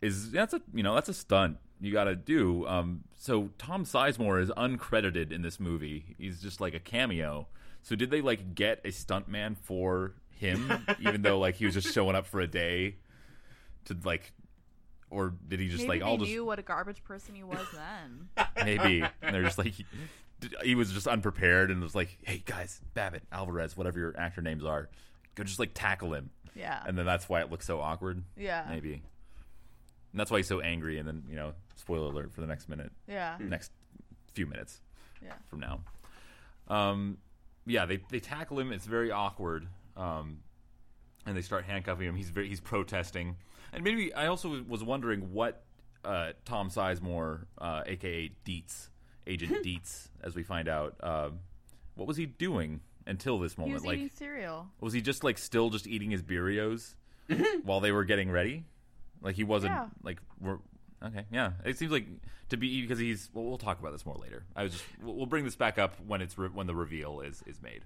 is 0.00 0.30
that's 0.30 0.52
a 0.52 0.60
you 0.74 0.82
know 0.82 0.94
that's 0.94 1.08
a 1.08 1.14
stunt 1.14 1.58
you 1.82 1.92
got 1.92 2.04
to 2.04 2.14
do. 2.14 2.66
Um, 2.66 3.02
so 3.16 3.50
Tom 3.58 3.84
Sizemore 3.84 4.40
is 4.40 4.50
uncredited 4.50 5.32
in 5.32 5.42
this 5.42 5.58
movie. 5.58 6.14
He's 6.16 6.40
just 6.40 6.60
like 6.60 6.74
a 6.74 6.78
cameo. 6.78 7.48
So 7.82 7.96
did 7.96 8.10
they 8.10 8.20
like 8.20 8.54
get 8.54 8.80
a 8.84 8.88
stuntman 8.88 9.56
for 9.56 10.14
him, 10.30 10.70
even 11.00 11.22
though 11.22 11.38
like 11.38 11.56
he 11.56 11.64
was 11.66 11.74
just 11.74 11.92
showing 11.92 12.14
up 12.16 12.26
for 12.26 12.40
a 12.40 12.46
day 12.46 12.96
to 13.86 13.96
like, 14.04 14.32
or 15.10 15.34
did 15.48 15.58
he 15.60 15.66
just 15.68 15.78
Maybe 15.86 15.88
like 15.88 16.00
they 16.00 16.06
I'll 16.06 16.16
just 16.16 16.30
knew 16.30 16.44
what 16.44 16.58
a 16.58 16.62
garbage 16.62 17.02
person 17.04 17.34
he 17.34 17.42
was 17.42 17.66
then. 17.74 18.46
maybe 18.64 19.02
and 19.20 19.34
they're 19.34 19.42
just 19.42 19.58
like 19.58 19.72
he, 19.72 19.84
he 20.62 20.74
was 20.74 20.92
just 20.92 21.06
unprepared 21.06 21.70
and 21.70 21.82
was 21.82 21.94
like, 21.94 22.16
hey 22.22 22.42
guys, 22.44 22.80
Babbitt, 22.94 23.22
Alvarez, 23.32 23.76
whatever 23.76 23.98
your 23.98 24.14
actor 24.18 24.42
names 24.42 24.64
are, 24.64 24.88
go 25.34 25.44
just 25.44 25.58
like 25.58 25.70
tackle 25.74 26.14
him, 26.14 26.30
yeah. 26.54 26.82
and 26.86 26.96
then 26.96 27.04
that's 27.06 27.28
why 27.28 27.40
it 27.40 27.50
looks 27.50 27.66
so 27.66 27.80
awkward. 27.80 28.22
yeah. 28.36 28.64
Maybe, 28.70 28.94
and 30.12 30.20
that's 30.20 30.30
why 30.30 30.38
he's 30.38 30.48
so 30.48 30.60
angry. 30.60 30.98
And 30.98 31.06
then 31.08 31.24
you 31.28 31.36
know, 31.36 31.52
spoiler 31.76 32.06
alert 32.12 32.32
for 32.32 32.40
the 32.40 32.46
next 32.46 32.68
minute, 32.68 32.92
Yeah. 33.08 33.36
next 33.40 33.70
few 34.34 34.46
minutes 34.46 34.80
Yeah. 35.22 35.32
from 35.48 35.60
now. 35.60 35.80
Um, 36.68 37.18
yeah, 37.66 37.86
they 37.86 37.98
they 38.10 38.20
tackle 38.20 38.58
him. 38.58 38.72
It's 38.72 38.86
very 38.86 39.10
awkward. 39.10 39.66
Um, 39.96 40.38
and 41.26 41.36
they 41.36 41.42
start 41.42 41.64
handcuffing 41.64 42.06
him. 42.08 42.16
He's 42.16 42.30
very 42.30 42.48
he's 42.48 42.60
protesting. 42.60 43.36
And 43.72 43.84
maybe 43.84 44.12
I 44.14 44.26
also 44.26 44.62
was 44.68 44.82
wondering 44.82 45.32
what 45.32 45.62
uh, 46.04 46.32
Tom 46.44 46.68
Sizemore, 46.70 47.44
uh, 47.58 47.82
aka 47.86 48.30
Dietz, 48.44 48.90
Agent 49.26 49.62
Dietz, 49.62 50.10
as 50.22 50.34
we 50.34 50.42
find 50.42 50.68
out, 50.68 50.96
uh, 51.00 51.30
what 51.94 52.08
was 52.08 52.16
he 52.16 52.26
doing 52.26 52.80
until 53.06 53.38
this 53.38 53.54
He 53.54 53.60
moment? 53.60 53.74
was 53.74 53.84
like, 53.84 53.98
eating 53.98 54.10
cereal. 54.10 54.66
was 54.80 54.92
he 54.92 55.00
just 55.00 55.22
like 55.24 55.38
still 55.38 55.70
just 55.70 55.86
eating 55.86 56.10
his 56.10 56.22
Cheerios 56.22 56.94
while 57.64 57.80
they 57.80 57.92
were 57.92 58.04
getting 58.04 58.30
ready? 58.30 58.64
Like 59.22 59.36
he 59.36 59.44
wasn't 59.44 59.74
Yeah. 59.74 59.86
like 60.02 60.18
okay. 61.06 61.24
Yeah, 61.32 61.52
it 61.64 61.78
seems 61.78 61.92
like 61.92 62.06
to 62.50 62.56
be 62.56 62.82
because 62.82 62.98
he's. 62.98 63.30
Well, 63.32 63.44
we'll 63.44 63.58
talk 63.58 63.80
about 63.80 63.92
this 63.92 64.04
more 64.06 64.16
later. 64.16 64.44
I 64.56 64.62
was 64.64 64.72
just 64.72 64.84
we'll, 65.02 65.14
we'll 65.14 65.26
bring 65.26 65.44
this 65.44 65.56
back 65.56 65.78
up 65.78 65.94
when 66.06 66.20
it's 66.22 66.36
re- 66.38 66.48
when 66.52 66.66
the 66.66 66.74
reveal 66.74 67.20
is 67.20 67.42
is 67.46 67.60
made. 67.62 67.82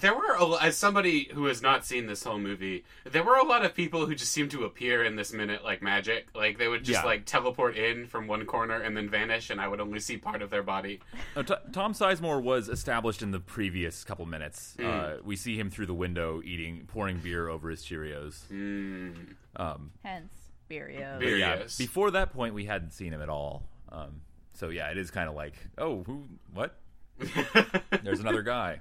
There 0.00 0.14
were, 0.14 0.34
a, 0.38 0.62
as 0.62 0.76
somebody 0.76 1.24
who 1.34 1.46
has 1.46 1.60
not 1.60 1.84
seen 1.84 2.06
this 2.06 2.22
whole 2.22 2.38
movie, 2.38 2.84
there 3.10 3.24
were 3.24 3.34
a 3.34 3.44
lot 3.44 3.64
of 3.64 3.74
people 3.74 4.06
who 4.06 4.14
just 4.14 4.30
seemed 4.30 4.52
to 4.52 4.62
appear 4.62 5.02
in 5.04 5.16
this 5.16 5.32
minute 5.32 5.64
like 5.64 5.82
magic. 5.82 6.28
Like 6.32 6.58
they 6.58 6.68
would 6.68 6.84
just 6.84 7.00
Yeah. 7.00 7.04
like 7.04 7.24
teleport 7.24 7.76
in 7.76 8.06
from 8.06 8.28
one 8.28 8.46
corner 8.46 8.80
and 8.80 8.96
then 8.96 9.10
vanish, 9.10 9.50
and 9.50 9.60
I 9.60 9.66
would 9.66 9.80
only 9.80 9.98
see 9.98 10.16
part 10.16 10.42
of 10.42 10.50
their 10.50 10.62
body. 10.62 11.00
Uh, 11.34 11.42
T- 11.42 11.54
Tom 11.72 11.92
Sizemore 11.92 12.40
was 12.40 12.68
established 12.68 13.20
in 13.20 13.32
the 13.32 13.40
previous 13.40 14.04
couple 14.04 14.26
minutes. 14.26 14.76
Hmm. 14.78 14.86
Uh, 14.86 15.10
we 15.24 15.34
see 15.34 15.58
him 15.58 15.70
through 15.70 15.86
the 15.86 15.94
window 15.94 16.40
eating, 16.44 16.84
pouring 16.86 17.18
beer 17.18 17.48
over 17.48 17.68
his 17.68 17.82
Cheerios. 17.84 18.46
Mm. 18.52 19.34
Um, 19.56 19.90
Hence, 20.04 20.32
Beerios. 20.68 21.18
Beer- 21.18 21.36
yeah, 21.36 21.56
Cheerios. 21.56 21.78
before 21.78 22.10
that 22.12 22.32
point, 22.32 22.54
we 22.54 22.64
hadn't 22.64 22.92
seen 22.92 23.12
him 23.12 23.22
at 23.22 23.28
all. 23.28 23.62
Um, 23.90 24.22
so 24.52 24.68
yeah, 24.68 24.90
it 24.90 24.98
is 24.98 25.10
kind 25.10 25.28
of 25.28 25.34
like, 25.34 25.54
oh, 25.78 26.02
who, 26.04 26.24
what? 26.52 26.76
There's 28.02 28.20
another 28.20 28.42
guy. 28.42 28.80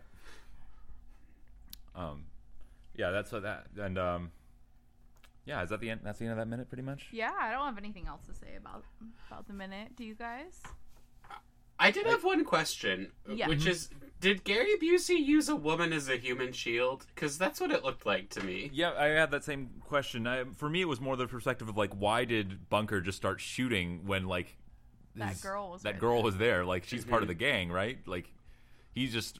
Um, 1.95 2.25
yeah, 2.95 3.11
that's 3.11 3.31
what 3.31 3.43
that 3.43 3.67
and 3.79 3.97
um, 3.97 4.31
yeah, 5.45 5.63
is 5.63 5.69
that 5.69 5.79
the 5.79 5.89
end? 5.89 6.01
That's 6.03 6.19
the 6.19 6.25
end 6.25 6.33
of 6.33 6.37
that 6.37 6.47
minute, 6.47 6.67
pretty 6.69 6.83
much. 6.83 7.07
Yeah, 7.11 7.31
I 7.39 7.51
don't 7.51 7.65
have 7.65 7.77
anything 7.77 8.05
else 8.05 8.25
to 8.27 8.33
say 8.33 8.55
about 8.57 8.83
about 9.29 9.47
the 9.47 9.53
minute. 9.53 9.95
Do 9.95 10.03
you 10.03 10.13
guys? 10.13 10.61
I 11.79 11.91
did 11.91 12.05
have 12.07 12.23
one 12.23 12.43
question, 12.43 13.11
Yeah. 13.29 13.47
which 13.47 13.65
is: 13.67 13.89
Did 14.19 14.43
Gary 14.43 14.75
Busey 14.81 15.17
use 15.23 15.47
a 15.49 15.55
woman 15.55 15.93
as 15.93 16.09
a 16.09 16.17
human 16.17 16.51
shield? 16.53 17.05
Because 17.13 17.37
that's 17.37 17.61
what 17.61 17.69
it 17.71 17.83
looked 17.83 18.05
like 18.05 18.29
to 18.31 18.43
me. 18.43 18.69
Yeah, 18.73 18.93
I 18.97 19.07
had 19.07 19.29
that 19.31 19.43
same 19.43 19.69
question. 19.81 20.25
I, 20.25 20.45
for 20.55 20.69
me, 20.69 20.81
it 20.81 20.87
was 20.87 20.99
more 20.99 21.15
the 21.15 21.27
perspective 21.27 21.69
of 21.69 21.77
like, 21.77 21.93
why 21.93 22.25
did 22.25 22.67
Bunker 22.69 22.99
just 23.01 23.17
start 23.17 23.39
shooting 23.41 24.07
when 24.07 24.25
like 24.25 24.57
That 25.15 25.29
his- 25.29 25.41
girl 25.41 25.69
was 25.71 25.83
that 25.83 25.91
right 25.93 25.99
girl 25.99 26.15
there. 26.15 26.23
was 26.23 26.37
there? 26.37 26.65
Like, 26.65 26.85
she's 26.85 27.05
part 27.05 27.21
of 27.21 27.27
the 27.27 27.35
gang, 27.35 27.71
right? 27.71 27.99
Like, 28.07 28.31
he 28.93 29.07
just 29.07 29.39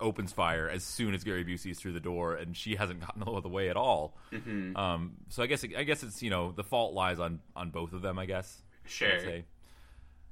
opens 0.00 0.32
fire 0.32 0.68
as 0.68 0.82
soon 0.82 1.14
as 1.14 1.22
Gary 1.24 1.44
Busey's 1.44 1.78
through 1.78 1.92
the 1.92 2.00
door, 2.00 2.34
and 2.34 2.54
she 2.56 2.74
hasn't 2.74 3.00
gotten 3.00 3.22
out 3.22 3.34
of 3.36 3.42
the 3.44 3.48
way 3.48 3.70
at 3.70 3.76
all. 3.76 4.16
Mm-hmm. 4.32 4.76
Um, 4.76 5.12
so 5.30 5.42
I 5.42 5.46
guess 5.46 5.64
I 5.64 5.84
guess 5.84 6.02
it's 6.02 6.22
you 6.22 6.28
know 6.30 6.52
the 6.52 6.64
fault 6.64 6.92
lies 6.94 7.18
on 7.18 7.40
on 7.56 7.70
both 7.70 7.92
of 7.94 8.02
them. 8.02 8.18
I 8.18 8.26
guess 8.26 8.60
I'd 8.84 8.90
Sure. 8.90 9.20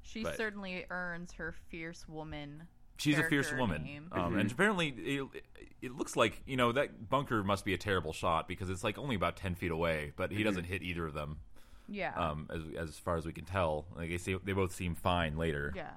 Say. 0.07 0.21
She 0.21 0.23
But- 0.25 0.37
certainly 0.37 0.87
earns 0.91 1.33
her 1.33 1.53
fierce 1.53 2.09
woman. 2.09 2.65
She's 2.99 3.19
a 3.19 3.25
fierce 3.25 3.49
character 3.49 3.57
woman, 3.61 3.83
name. 3.85 4.09
um, 4.13 4.39
and 4.39 4.51
apparently 4.51 4.89
it, 4.89 5.29
it 5.83 5.93
looks 5.93 6.17
like 6.17 6.41
you 6.47 6.57
know 6.57 6.73
that 6.73 7.11
bunker 7.11 7.45
must 7.45 7.67
be 7.67 7.75
a 7.75 7.79
terrible 7.79 8.15
shot 8.15 8.49
because 8.49 8.71
it's 8.71 8.83
like 8.83 8.97
only 8.97 9.15
about 9.17 9.37
ten 9.37 9.55
feet 9.55 9.71
away, 9.71 10.13
but 10.17 10.33
he 10.33 10.43
doesn't 10.43 10.65
hit 10.65 10.83
either 10.83 11.07
of 11.07 11.13
them. 11.13 11.41
Yeah. 11.89 12.15
um, 12.17 12.49
as 12.51 12.63
as 12.89 12.99
far 12.99 13.17
as 13.17 13.27
we 13.27 13.33
can 13.35 13.45
tell. 13.45 13.85
Like 13.95 14.09
they 14.09 14.17
say, 14.17 14.37
they 14.43 14.53
both 14.55 14.73
seem 14.75 14.95
fine 14.95 15.37
later. 15.37 15.73
yeah. 15.77 15.91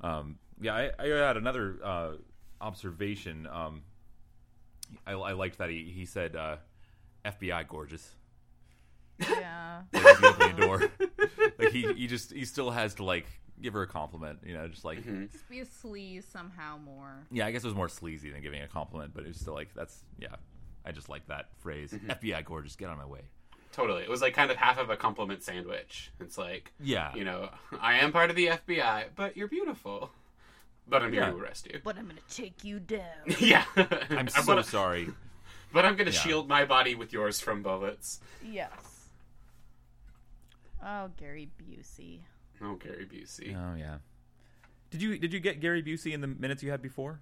Um, 0.00 0.38
yeah. 0.60 0.74
I, 0.74 0.90
I 0.98 1.06
had 1.06 1.36
another 1.36 1.78
uh, 1.82 2.12
observation. 2.60 3.46
Um, 3.46 3.82
I, 5.06 5.12
I 5.12 5.32
liked 5.32 5.58
that 5.58 5.70
he 5.70 5.92
he 5.94 6.04
said 6.04 6.34
uh, 6.34 6.56
FBI 7.24 7.68
gorgeous. 7.68 8.16
Yeah. 9.18 9.82
Like, 9.92 10.04
as 10.04 10.36
he 10.50 10.60
door. 10.60 10.82
like 11.58 11.70
he 11.72 11.92
he 11.94 12.06
just 12.06 12.32
he 12.32 12.44
still 12.44 12.70
has 12.70 12.94
to 12.94 13.04
like 13.04 13.26
give 13.60 13.74
her 13.74 13.82
a 13.82 13.86
compliment. 13.86 14.40
You 14.44 14.54
know, 14.54 14.68
just 14.68 14.84
like 14.84 14.98
mm-hmm. 15.00 15.26
Just 15.32 15.48
be 15.48 15.60
a 15.60 15.64
sleaze 15.66 16.24
somehow 16.30 16.78
more. 16.78 17.26
yeah. 17.30 17.46
I 17.46 17.50
guess 17.50 17.64
it 17.64 17.66
was 17.66 17.74
more 17.74 17.88
sleazy 17.88 18.30
than 18.30 18.42
giving 18.42 18.62
a 18.62 18.68
compliment, 18.68 19.12
but 19.14 19.24
it's 19.26 19.40
still 19.40 19.54
like 19.54 19.68
that's 19.74 20.04
yeah. 20.18 20.36
I 20.84 20.92
just 20.92 21.08
like 21.08 21.26
that 21.28 21.46
phrase. 21.58 21.92
Mm-hmm. 21.92 22.10
FBI 22.10 22.44
gorgeous, 22.44 22.76
get 22.76 22.88
on 22.88 22.96
my 22.98 23.06
way. 23.06 23.22
Totally. 23.72 24.02
It 24.04 24.08
was 24.08 24.22
like 24.22 24.34
kind 24.34 24.50
of 24.50 24.56
half 24.56 24.78
of 24.78 24.88
a 24.88 24.96
compliment 24.96 25.42
sandwich. 25.42 26.10
It's 26.20 26.38
like, 26.38 26.72
Yeah. 26.80 27.14
you 27.14 27.24
know, 27.24 27.50
I 27.80 27.98
am 27.98 28.10
part 28.12 28.30
of 28.30 28.36
the 28.36 28.46
FBI, 28.46 29.06
but 29.16 29.36
you're 29.36 29.48
beautiful. 29.48 30.10
But 30.88 31.02
I'm 31.02 31.12
here 31.12 31.22
Yeah. 31.22 31.30
to 31.32 31.36
arrest 31.36 31.66
you. 31.66 31.80
But 31.82 31.98
I'm 31.98 32.06
gonna 32.06 32.20
take 32.30 32.62
you 32.64 32.78
down. 32.78 33.00
yeah. 33.40 33.64
I'm 34.10 34.28
so 34.28 34.54
but, 34.54 34.64
sorry. 34.66 35.08
But 35.72 35.84
I'm 35.84 35.96
going 35.96 36.06
to 36.06 36.12
Yeah. 36.12 36.20
shield 36.20 36.48
my 36.48 36.64
body 36.64 36.94
with 36.94 37.12
yours 37.12 37.40
from 37.40 37.62
bullets. 37.62 38.20
yes. 38.42 38.70
Oh, 40.84 41.10
Gary 41.16 41.48
Busey. 41.60 42.20
Oh, 42.62 42.74
Gary 42.74 43.06
Busey. 43.06 43.54
Oh 43.56 43.76
yeah. 43.76 43.98
Did 44.90 45.02
you 45.02 45.18
did 45.18 45.32
you 45.32 45.40
get 45.40 45.60
Gary 45.60 45.82
Busey 45.82 46.12
in 46.12 46.20
the 46.20 46.26
minutes 46.26 46.62
you 46.62 46.70
had 46.70 46.82
before? 46.82 47.20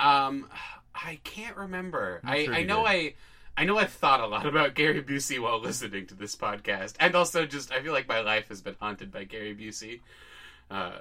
Um, 0.00 0.48
I 0.94 1.18
can't 1.24 1.56
remember. 1.56 2.20
I'm 2.22 2.30
I, 2.30 2.44
sure 2.44 2.54
I 2.54 2.62
know 2.62 2.78
did. 2.86 2.88
I. 2.90 3.14
I 3.56 3.64
know 3.64 3.76
I've 3.76 3.90
thought 3.90 4.20
a 4.20 4.26
lot 4.28 4.46
about 4.46 4.74
Gary 4.74 5.02
Busey 5.02 5.40
while 5.40 5.58
listening 5.60 6.06
to 6.06 6.14
this 6.14 6.36
podcast, 6.36 6.94
and 7.00 7.16
also 7.16 7.44
just 7.44 7.72
I 7.72 7.82
feel 7.82 7.92
like 7.92 8.06
my 8.06 8.20
life 8.20 8.48
has 8.50 8.60
been 8.60 8.76
haunted 8.78 9.10
by 9.10 9.24
Gary 9.24 9.56
Busey. 9.56 9.98
Uh, 10.70 10.98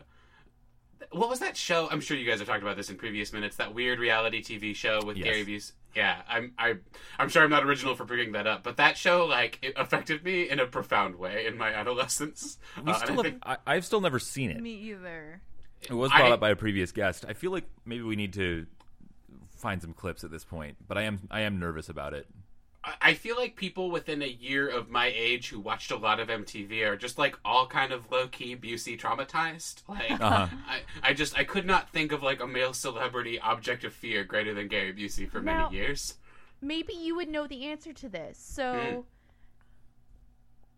what 1.11 1.29
was 1.29 1.37
that 1.41 1.55
show? 1.55 1.87
I'm 1.91 2.01
sure 2.01 2.17
you 2.17 2.27
guys 2.27 2.39
have 2.39 2.47
talked 2.47 2.63
about 2.63 2.75
this 2.75 2.89
in 2.89 2.95
previous 2.95 3.31
minutes. 3.31 3.57
That 3.57 3.75
weird 3.75 3.99
reality 3.99 4.41
TV 4.41 4.75
show 4.75 5.01
with 5.05 5.17
Yes. 5.17 5.25
Gary 5.25 5.45
Busey. 5.45 5.71
Yeah, 5.97 6.21
I'm 6.29 6.53
I 6.59 6.75
I'm 7.17 7.27
sure 7.27 7.43
I'm 7.43 7.49
not 7.49 7.63
original 7.65 7.95
for 7.95 8.05
bringing 8.05 8.33
that 8.33 8.45
up, 8.45 8.61
but 8.63 8.77
that 8.77 8.97
show 8.97 9.25
like 9.25 9.57
it 9.63 9.73
affected 9.75 10.23
me 10.23 10.47
in 10.47 10.59
a 10.59 10.67
profound 10.67 11.15
way 11.15 11.47
in 11.47 11.57
my 11.57 11.73
adolescence. 11.73 12.59
We 12.85 12.91
Uh, 12.91 12.95
and 12.95 12.97
still 12.97 13.09
I 13.09 13.15
have, 13.15 13.23
think- 13.25 13.43
I, 13.43 13.57
I've 13.65 13.83
still 13.85 14.01
never 14.01 14.19
seen 14.19 14.51
it. 14.51 14.61
Me 14.61 14.73
either. 14.91 15.41
It 15.81 15.93
was 15.93 16.11
brought 16.11 16.21
I- 16.31 16.31
up 16.35 16.39
by 16.39 16.51
a 16.51 16.55
previous 16.55 16.91
guest. 16.91 17.25
I 17.27 17.33
feel 17.33 17.49
like 17.51 17.65
maybe 17.83 18.03
we 18.03 18.15
need 18.15 18.33
to 18.33 18.67
find 19.57 19.81
some 19.81 19.93
clips 19.93 20.23
at 20.23 20.29
this 20.29 20.43
point, 20.43 20.77
but 20.87 20.99
I 20.99 21.01
am 21.03 21.21
I 21.31 21.41
am 21.41 21.59
nervous 21.59 21.89
about 21.89 22.13
it. 22.13 22.27
I- 22.87 23.09
I 23.09 23.13
feel 23.13 23.35
like 23.35 23.55
people 23.55 23.91
within 23.91 24.21
a 24.21 24.27
year 24.27 24.67
of 24.67 24.89
my 24.89 25.07
age 25.13 25.49
who 25.49 25.59
watched 25.59 25.91
a 25.91 25.97
lot 25.97 26.19
of 26.19 26.29
MTV 26.29 26.81
are 26.83 26.95
just 26.95 27.17
like 27.17 27.37
all 27.43 27.67
kind 27.67 27.91
of 27.91 28.09
low 28.11 28.27
key 28.27 28.55
Busey 28.55 28.97
traumatized. 28.99 29.83
Like 29.87 30.11
Uh-huh. 30.11 30.47
I, 30.67 30.81
I 31.03 31.13
just 31.13 31.37
I 31.37 31.43
could 31.43 31.65
not 31.65 31.89
think 31.91 32.11
of 32.11 32.23
like 32.23 32.39
a 32.41 32.47
male 32.47 32.73
celebrity 32.73 33.39
object 33.39 33.83
of 33.83 33.93
fear 33.93 34.23
greater 34.23 34.53
than 34.53 34.67
Gary 34.69 34.93
Busey 34.93 35.29
for 35.29 35.41
Now- 35.41 35.65
many 35.69 35.77
years. 35.77 36.17
Maybe 36.61 36.93
you 36.93 37.15
would 37.15 37.29
know 37.29 37.45
the 37.45 37.65
answer 37.65 37.93
to 37.93 38.09
this. 38.09 38.37
So, 38.39 39.05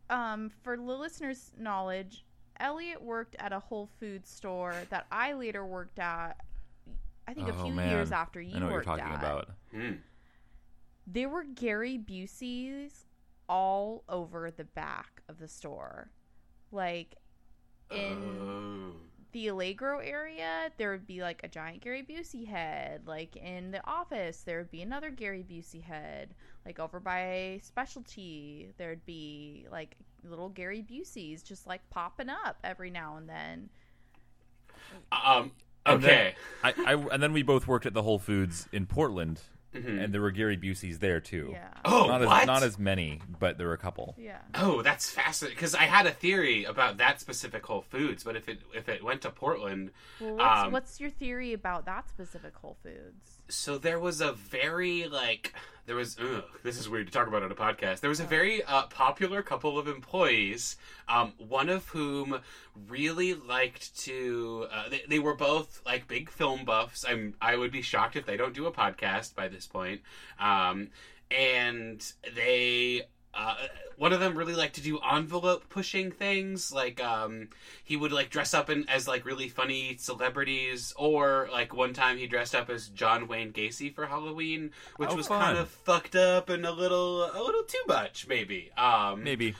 um, 0.09 0.49
for 0.63 0.75
the 0.75 0.83
listeners' 0.83 1.51
knowledge, 1.57 2.25
Elliot 2.59 3.01
worked 3.01 3.35
at 3.39 3.53
a 3.53 3.59
Whole 3.59 3.87
Foods 3.99 4.29
store 4.29 4.75
that 4.89 5.05
I 5.11 5.33
later 5.33 5.65
worked 5.65 5.99
at. 5.99 6.37
I 7.27 7.33
think 7.33 7.47
a 7.47 7.53
Oh, 7.53 7.63
few 7.63 7.73
man. 7.73 7.91
years 7.91 8.11
after 8.11 8.41
you 8.41 8.55
I 8.55 8.59
know 8.59 8.65
what 8.65 8.69
you're 8.71 8.77
worked 8.79 8.87
talking 8.87 9.05
at. 9.05 9.19
about. 9.19 9.49
Hmm. 9.71 9.91
There 11.07 11.29
were 11.29 11.43
Gary 11.43 11.97
Busey's 11.97 13.05
all 13.47 14.03
over 14.07 14.51
the 14.51 14.63
back 14.65 15.21
of 15.27 15.39
the 15.39 15.47
store, 15.47 16.11
like 16.71 17.15
in 17.89 18.41
Oh. 18.41 18.93
the 19.31 19.47
Allegro 19.47 19.99
area, 19.99 20.71
there 20.77 20.91
would 20.91 21.07
be 21.07 21.21
like 21.21 21.43
a 21.43 21.47
giant 21.47 21.81
Gary 21.81 22.03
Busey 22.03 22.47
head. 22.47 23.07
Like 23.07 23.35
in 23.35 23.71
the 23.71 23.85
office, 23.87 24.43
there 24.43 24.59
would 24.59 24.71
be 24.71 24.81
another 24.81 25.09
Gary 25.11 25.43
Busey 25.43 25.83
head. 25.83 26.35
Like 26.65 26.79
over 26.79 26.99
by 26.99 27.59
specialty, 27.63 28.73
there'd 28.77 29.05
be 29.05 29.67
like 29.71 29.97
little 30.23 30.49
Gary 30.49 30.81
Buseys 30.83 31.43
just 31.43 31.67
like 31.67 31.89
popping 31.89 32.29
up 32.29 32.57
every 32.63 32.89
now 32.91 33.17
and 33.17 33.29
then. 33.29 33.69
Um. 35.11 35.51
And 35.85 36.03
Okay. 36.03 36.03
then, 36.03 36.33
I, 36.63 36.73
I 36.85 36.93
and 36.93 37.23
then 37.23 37.33
we 37.33 37.41
both 37.41 37.67
worked 37.67 37.85
at 37.85 37.93
the 37.93 38.03
Whole 38.03 38.19
Foods 38.19 38.67
in 38.71 38.85
Portland, 38.85 39.41
Mhm. 39.73 40.03
and 40.03 40.11
there 40.13 40.21
were 40.21 40.31
Gary 40.31 40.57
Buseys 40.57 40.97
there 40.99 41.19
too. 41.19 41.49
Yeah. 41.51 41.67
Oh, 41.85 42.07
not 42.07 42.25
what? 42.25 42.41
as 42.41 42.47
not 42.47 42.63
as 42.63 42.79
many, 42.79 43.21
but 43.39 43.57
there 43.59 43.67
were 43.67 43.73
a 43.73 43.77
couple. 43.77 44.15
Yeah. 44.17 44.39
Oh, 44.55 44.81
that's 44.81 45.11
fascinating. 45.11 45.55
Because 45.57 45.75
I 45.75 45.83
had 45.83 46.07
a 46.07 46.11
theory 46.11 46.63
about 46.63 46.97
that 46.97 47.21
specific 47.21 47.63
Whole 47.67 47.81
Foods, 47.83 48.23
but 48.23 48.35
if 48.35 48.49
it 48.49 48.59
if 48.73 48.89
it 48.89 49.03
went 49.03 49.21
to 49.21 49.29
Portland, 49.29 49.91
Well, 50.19 50.37
what's, 50.37 50.61
Um, 50.61 50.71
what's 50.71 50.99
your 50.99 51.11
theory 51.11 51.53
about 51.53 51.85
that 51.85 52.09
specific 52.09 52.55
Whole 52.55 52.77
Foods? 52.81 53.41
so 53.47 53.77
there 53.77 53.99
was 53.99 54.21
a 54.21 54.31
very 54.33 55.07
like 55.07 55.53
there 55.85 55.95
was 55.95 56.17
ugh, 56.19 56.43
this 56.63 56.79
is 56.79 56.87
weird 56.89 57.05
to 57.07 57.13
talk 57.13 57.27
about 57.27 57.43
on 57.43 57.51
a 57.51 57.55
podcast. 57.55 57.99
There 57.99 58.09
was 58.09 58.19
a 58.19 58.25
very 58.25 58.63
uh, 58.63 58.83
popular 58.87 59.41
couple 59.43 59.77
of 59.77 59.87
employees, 59.87 60.77
um, 61.07 61.33
one 61.37 61.69
of 61.69 61.87
whom 61.89 62.41
really 62.87 63.33
liked 63.33 63.97
to. 64.01 64.67
Uh, 64.71 64.89
they, 64.89 65.01
they 65.07 65.19
were 65.19 65.35
both 65.35 65.81
like 65.85 66.07
big 66.07 66.29
film 66.29 66.65
buffs. 66.65 67.05
I'm 67.07 67.35
I 67.41 67.55
would 67.55 67.71
be 67.71 67.81
shocked 67.81 68.15
if 68.15 68.25
they 68.25 68.37
don't 68.37 68.53
do 68.53 68.65
a 68.65 68.71
podcast 68.71 69.35
by 69.35 69.47
this 69.47 69.67
point. 69.67 70.01
Um, 70.39 70.89
and 71.31 72.11
they 72.35 73.03
uh, 73.33 73.55
one 73.97 74.11
of 74.11 74.19
them 74.19 74.35
really 74.35 74.55
liked 74.55 74.73
to 74.75 74.81
do 74.81 74.99
envelope 74.99 75.69
pushing 75.69 76.11
things 76.11 76.71
like 76.73 77.01
um, 77.03 77.49
he 77.83 77.95
would 77.95 78.11
like 78.11 78.31
dress 78.31 78.55
up 78.55 78.69
in 78.71 78.89
as 78.89 79.07
like 79.07 79.23
really 79.25 79.47
funny 79.47 79.95
celebrities 79.99 80.91
or 80.97 81.47
like 81.51 81.73
one 81.75 81.93
time 81.93 82.17
he 82.17 82.25
dressed 82.25 82.55
up 82.55 82.71
as 82.71 82.87
john 82.89 83.27
wayne 83.27 83.53
gacy 83.53 83.93
for 83.93 84.07
halloween 84.07 84.71
which 84.97 85.11
Oh, 85.11 85.15
was 85.15 85.27
fun. 85.27 85.41
kind 85.41 85.57
of 85.59 85.69
fucked 85.69 86.15
up 86.15 86.49
and 86.49 86.65
a 86.65 86.71
little 86.71 87.23
a 87.25 87.41
little 87.43 87.63
too 87.63 87.83
much 87.87 88.27
maybe 88.27 88.71
um, 88.75 89.23
Maybe. 89.23 89.53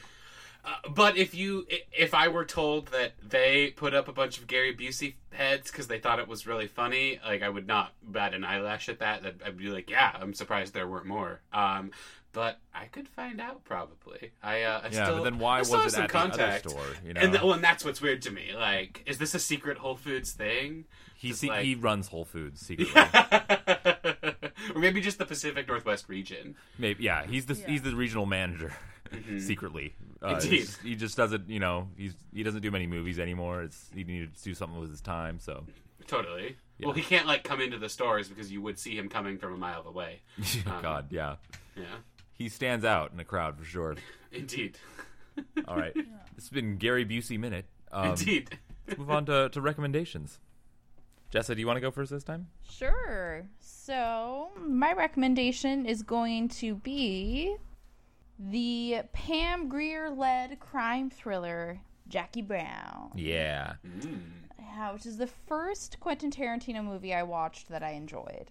Uh, 0.69 0.89
but 0.89 1.17
if 1.17 1.33
you 1.33 1.65
if 1.91 2.13
i 2.13 2.27
were 2.27 2.45
told 2.45 2.88
that 2.88 3.13
they 3.27 3.71
put 3.75 3.93
up 3.93 4.07
a 4.07 4.11
bunch 4.13 4.38
of 4.38 4.45
gary 4.47 4.75
busey 4.75 5.15
heads 5.31 5.71
because 5.71 5.88
they 5.88 5.97
thought 5.99 6.19
it 6.19 6.27
was 6.27 6.45
really 6.45 6.67
funny 6.67 7.19
like 7.25 7.41
i 7.41 7.49
would 7.49 7.65
not 7.67 7.93
bat 8.03 8.33
an 8.33 8.43
eyelash 8.43 8.88
at 8.89 8.99
that 8.99 9.23
that 9.23 9.35
i'd 9.45 9.57
be 9.57 9.67
like 9.69 9.89
yeah 9.89 10.11
i'm 10.19 10.33
surprised 10.33 10.73
there 10.73 10.88
weren't 10.88 11.05
more 11.05 11.41
um 11.53 11.91
but 12.31 12.59
I 12.75 12.85
could 12.85 13.07
find 13.07 13.41
out 13.41 13.63
probably. 13.65 14.29
I, 14.43 14.61
uh, 14.61 14.81
I 14.83 14.89
Yeah, 14.89 15.05
still, 15.05 15.17
but 15.17 15.23
then 15.23 15.39
why 15.39 15.55
I 15.55 15.59
was 15.61 15.71
have 15.73 15.88
it 15.88 15.91
some 15.93 16.03
at 16.03 16.09
contact. 16.11 16.63
the 16.65 16.69
other 16.69 16.79
store? 16.83 16.95
You 17.03 17.13
know, 17.15 17.21
And, 17.21 17.31
th- 17.33 17.43
well, 17.43 17.53
and 17.53 17.63
that's 17.63 17.83
what's 17.83 18.01
weird 18.01 18.21
to 18.21 18.29
me. 18.31 18.51
Like, 18.55 19.01
is 19.07 19.17
this 19.17 19.33
a 19.33 19.39
secret 19.39 19.79
Whole 19.79 19.95
Foods 19.95 20.33
thing? 20.33 20.85
he 21.17 21.29
Just 21.29 21.41
se- 21.41 21.47
like- 21.47 21.65
he 21.65 21.73
runs 21.73 22.07
Whole 22.09 22.25
Foods 22.25 22.61
secretly. 22.63 22.93
or 24.75 24.79
maybe 24.79 25.01
just 25.01 25.17
the 25.17 25.25
Pacific 25.25 25.67
Northwest 25.67 26.07
region. 26.07 26.55
Maybe 26.77 27.03
yeah, 27.03 27.25
he's 27.25 27.47
the 27.47 27.55
he's 27.55 27.81
the 27.81 27.95
regional 27.95 28.27
manager 28.27 28.73
secretly. 29.39 29.95
Uh, 30.21 30.39
Indeed. 30.41 30.67
he 30.83 30.95
just 30.95 31.15
doesn't 31.15 31.49
you 31.49 31.59
know 31.59 31.88
he's 31.95 32.13
he 32.33 32.43
doesn't 32.43 32.61
do 32.61 32.71
many 32.71 32.88
movies 32.88 33.19
anymore. 33.19 33.63
It's 33.63 33.89
he 33.93 34.03
needed 34.03 34.35
to 34.35 34.43
do 34.43 34.53
something 34.53 34.79
with 34.79 34.89
his 34.89 35.01
time. 35.01 35.39
So 35.39 35.65
Totally. 36.07 36.55
Well, 36.81 36.93
he 36.93 37.01
can't 37.01 37.27
like 37.27 37.43
come 37.43 37.61
into 37.61 37.77
the 37.77 37.89
stores 37.89 38.29
because 38.29 38.51
you 38.51 38.61
would 38.61 38.79
see 38.79 38.97
him 38.97 39.09
coming 39.09 39.38
from 39.38 39.53
a 39.53 39.57
mile 39.57 39.83
away. 39.85 40.21
Um, 40.65 40.81
God 40.81 41.07
yeah, 41.11 41.35
Yeah, 41.75 41.83
he 42.33 42.49
stands 42.49 42.83
out 42.83 43.11
in 43.11 43.17
the 43.17 43.23
crowd 43.23 43.57
for 43.57 43.65
sure. 43.65 43.95
indeed, 44.31 44.77
All 45.67 45.75
right, 45.75 45.93
this 45.93 46.05
has 46.38 46.49
been 46.49 46.77
Gary 46.77 47.05
Busey 47.05 47.39
minute. 47.39 47.65
Um, 47.91 48.09
indeed. 48.09 48.57
let's 48.88 48.99
move 48.99 49.11
on 49.11 49.25
to, 49.25 49.49
to 49.49 49.61
recommendations. 49.61 50.39
Jessa, 51.33 51.53
do 51.53 51.61
you 51.61 51.67
want 51.67 51.77
to 51.77 51.81
go 51.81 51.91
first 51.91 52.11
this 52.11 52.23
time? 52.23 52.47
Sure. 52.67 53.45
So, 53.59 54.49
my 54.59 54.93
recommendation 54.93 55.85
is 55.85 56.01
going 56.01 56.49
to 56.49 56.75
be 56.75 57.55
the 58.39 59.01
Pam 59.12 59.67
Grier 59.67 60.10
led 60.10 60.60
crime 60.60 61.10
thriller 61.10 61.81
Jackie 62.08 62.41
Brown, 62.41 63.12
Yeah. 63.15 63.74
uh, 64.60 64.89
which 64.91 65.05
is 65.05 65.17
the 65.17 65.27
first 65.27 66.00
Quentin 66.00 66.31
Tarantino 66.31 66.84
movie 66.84 67.13
I 67.13 67.24
watched 67.24 67.67
that 67.69 67.84
I 67.84 67.91
enjoyed. 67.91 68.50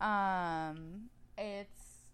Um, 0.00 1.08
it's, 1.38 2.10